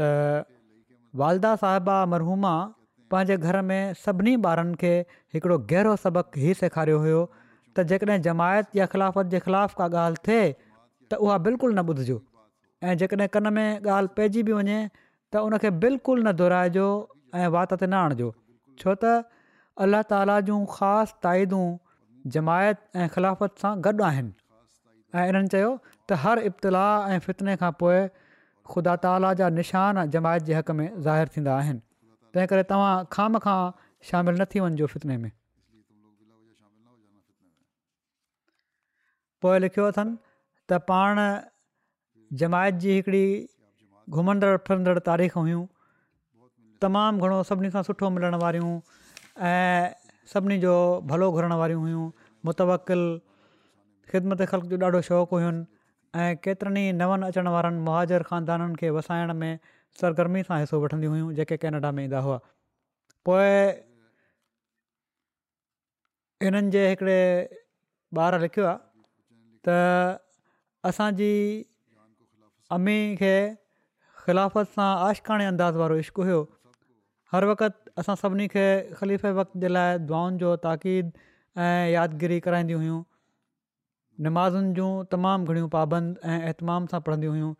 [0.00, 0.46] त
[1.24, 2.54] वालदा साहिबा मरहूमा
[3.14, 4.94] पंहिंजे घर में सभिनी ॿारनि खे
[5.36, 10.24] हिकिड़ो गहिरो सबक़ु ई सेखारियो हुयो त जेकॾहिं जमायत या ख़िलाफ़त जे ख़िलाफ़ का ॻाल्हि
[10.30, 12.18] थिए त उहा बिल्कुलु न ॿुधिजो
[12.90, 14.82] ऐं जेकॾहिं कन में ॻाल्हि पइजी बि वञे
[15.32, 16.84] त उनखे बिल्कुलु न दुराइजो
[17.36, 18.28] ऐं वात ते न आणिजो
[18.82, 19.16] छो त
[19.84, 21.66] अल्लाह ताला जूं ख़ासि ताइदूं
[22.36, 24.32] जमायत ऐं ख़िलाफ़त सां गॾु आहिनि
[25.16, 27.98] ऐं इन्हनि हर इब्तलाह ऐं फितने खां पोइ
[28.72, 31.84] ख़ुदा ताला जा निशान जमायत जे हक़ में ज़ाहिरु थींदा आहिनि
[32.36, 33.58] तंहिं करे तव्हां खाम खां
[34.12, 35.30] शामिलु न थी वञिजो फितने में
[39.44, 40.16] पोइ लिखियो अथनि
[40.72, 41.22] त पाण
[42.44, 43.24] जमायत जी हिकिड़ी
[44.16, 45.64] घुमंदड़ फिरंदड़ तारीख़ हुयूं
[46.84, 48.72] तमामु घणो सभिनी खां सुठो मिलण वारियूं
[49.50, 49.88] ऐं
[50.32, 50.74] सभिनी जो
[51.12, 52.04] भलो घुरण वारियूं हुयूं
[52.48, 53.02] मुतवकिल
[54.12, 58.90] ख़िदमत कर जो ॾाढो शौक़ु हुयो ऐं केतिरनि ई नवनि अचण वारनि मुहाजर ख़ानदाननि खे
[58.98, 59.50] वसाइण में
[60.00, 62.38] सरगर्मी सां हिसो वठंदी हुयूं जेके कैनेडा में ईंदा हुआ
[63.28, 63.54] पोइ
[66.46, 67.18] हिननि जे हिकिड़े
[68.20, 68.78] ॿार लिखियो आहे
[69.68, 69.80] त
[70.92, 71.32] असांजी
[72.76, 73.36] अमी खे
[74.28, 76.40] ख़िलाफ़त सां आशकाणे अंदाज़ वारो इश्क़ु हुयो
[77.34, 78.64] हर वक़्ति असां सभिनी खे
[79.00, 81.06] ख़लीफ़े वक़्त जे लाइ दुआनि जो ताक़ीद
[81.66, 82.98] ऐं यादगिरी कराईंदियूं हुयूं
[84.28, 87.54] नमाज़ुनि जूं तमामु घणियूं पाबंद ऐं एतमाम सां पढ़ंदियूं हुयूं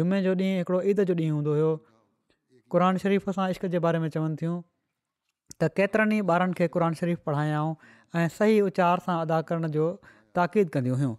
[0.00, 1.70] जुमे जो ॾींहुं हिकिड़ो ईद जो ॾींहुं हूंदो हुयो
[2.76, 4.56] क़ुर शरीफ़ सां इश्क जे बारे में चवनि थियूं
[5.60, 7.72] त केतिरनि ई ॿारनि खे क़ुर शरीफ़ पढ़ायाऊं
[8.24, 9.86] ऐं सही उचार सां अदा करण जो
[10.42, 11.14] ताक़ीद कंदियूं हुयूं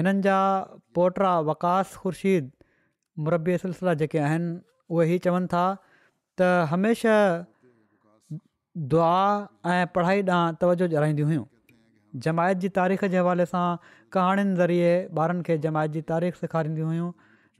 [0.00, 0.38] हिननि जा
[0.96, 2.50] पोटरा वकास ख़ुर्शीद
[3.18, 4.52] मुरबी सिलसिला जेके आहिनि
[4.90, 5.64] उहे इहे चवनि था
[6.40, 7.44] त हमेशह
[8.92, 9.16] दुआ
[9.72, 11.44] ऐं पढ़ाई ॾांहुं तवजो ॼाणाईंदियूं हुयूं
[12.24, 13.64] जमायत जी तारीख़ जे हवाले सां
[14.16, 14.88] कहाणियुनि ज़रिए
[15.24, 17.10] ॿारनि खे जमायत जी तारीख़ सेखारींदियूं हुयूं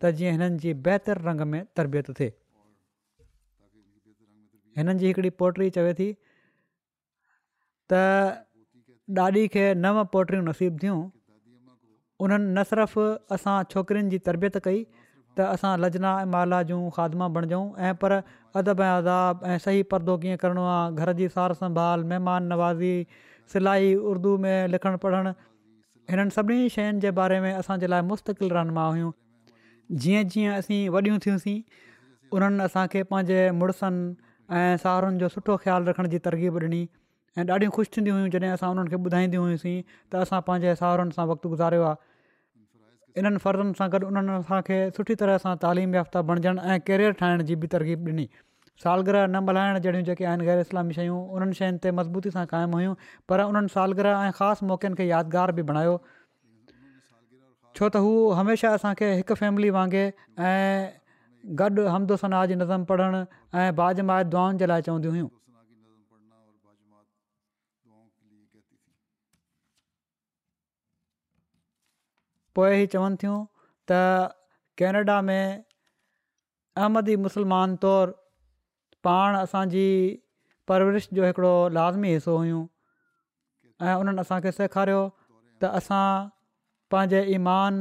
[0.03, 2.32] त जीअं हिननि जी बहितर रंग में तरबियत थिए
[4.80, 6.09] हिननि जी हिकिड़ी पोटरी चवे थी
[7.92, 8.00] त
[9.28, 10.98] ॾाॾी खे नव पोट्रियूं नसीबु थियूं
[12.26, 13.05] उन्हनि न सिर्फ़ु
[13.36, 14.84] असां छोकिरियुनि जी तरबियत कई
[15.38, 18.12] त असां लजना ऐं माला जूं खादमा बणिजऊं ऐं पर
[18.60, 22.94] अदब ऐं अदाब ऐं सही परदो कीअं करिणो आहे घर जी सार संभाल महिमान नवाज़ी
[23.52, 25.30] सिलाई उर्दू में लिखणु पढ़णु
[26.12, 29.10] हिननि सभिनी शयुनि जे बारे में असांजे लाइ मुस्तक़िल रहनुमा हुयूं
[30.04, 31.58] जीअं जीअं असीं वॾियूं थियूंसीं
[32.36, 34.14] उन्हनि असांखे पंहिंजे मुड़ुसनि
[34.58, 36.84] ऐं साहुरनि जो सुठो ख़्यालु रखण जी तरक़ीब ॾिनी
[37.38, 41.12] ऐं ॾाढियूं ख़ुशि थींदियूं हुयूं जॾहिं असां उन्हनि खे ॿुधाईंदी हुयूंसीं त असां पंहिंजे साहुरनि
[41.18, 41.48] सां वक़्तु
[43.20, 47.42] इन्हनि फ़र्ज़नि सां गॾु उन्हनि असांखे सुठी तरह सां तालीम याफ़्ता बणिजणु ऐं कैरियर ठाहिण
[47.50, 48.26] जी बि तरक़ीब ॾिनी
[48.84, 52.80] सालगिरह न मल्हाइण जहिड़ियूं जेके आहिनि ग़ैर इस्लामी शयूं उन्हनि शयुनि ते मज़बूती सां क़ाइमु
[52.82, 52.94] हुयूं
[53.32, 59.12] पर उन्हनि सालगिरह ऐं ख़ासि मौक़नि खे यादगार बि बणायो छो त हू हमेशह असांखे
[59.20, 60.56] हिकु फैमिली वांगुरु ऐं
[61.62, 62.18] गॾु हमद
[62.64, 63.22] नज़म पढ़णु
[63.64, 64.04] ऐं बाज
[64.36, 65.28] दुआनि जे लाइ चवंदी हुयूं
[72.59, 73.36] पोइ ई चवनि थियूं
[73.90, 74.00] त
[74.82, 78.12] कैनेडा में अहमदी मुस्लमान तौरु
[79.09, 79.84] पाण असांजी
[80.70, 82.62] परवरिश जो हिकिड़ो लाज़मी हिसो हुयूं
[83.86, 85.00] ऐं उन्हनि असांखे सेखारियो
[85.62, 86.07] त असां
[86.94, 87.80] पंहिंजे ईमान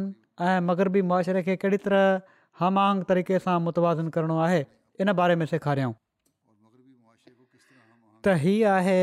[0.49, 2.21] ऐं मगरबी मुआशरे खे कहिड़ी तरह
[2.63, 4.61] हमांग तरीक़े सां मुतवाज़न करणो आहे
[5.05, 5.97] इन बारे में सेखारियऊं
[8.25, 8.99] त हीअ आहे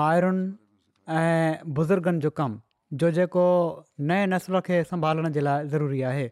[0.00, 0.46] मायरनि
[1.22, 2.60] ऐं बुज़ुर्गनि जो कमु
[3.00, 3.42] जो जेको
[4.10, 6.24] नए नसुल खे संभालण जे लाइ ज़रूरी आहे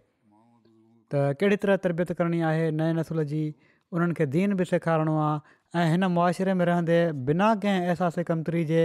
[1.15, 3.39] त कहिड़ी तरह तरबियत करणी आहे नए नसुल जी
[3.99, 6.99] उन्हनि खे दीन बि सेखारणो आहे ऐं हिन मुआशिरे में रहंदे
[7.31, 8.85] बिना कंहिं अहसास कमतरी तरी जे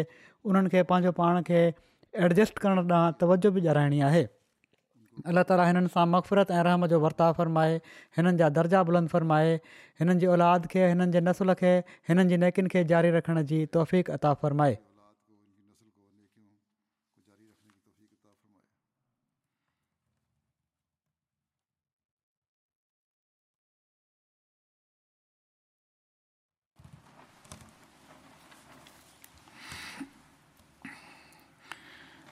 [0.51, 1.59] उन्हनि खे पंहिंजो पाण खे
[2.29, 4.23] एडजस्ट करण ॾांहुं तवजो बि ॼाराइणी आहे
[5.33, 7.77] अलाह ताला हिननि सां मक़फ़रत ऐं रहम जो वर्ता फ़रमाए
[8.17, 9.51] हिननि जा दर्जा बुलंद फ़रमाए
[9.99, 11.75] हिननि जी औलाद खे हिननि जे नसुल खे
[12.11, 14.33] हिननि जी नेकियुनि खे जारी रखण जी तौफ़ीक़ता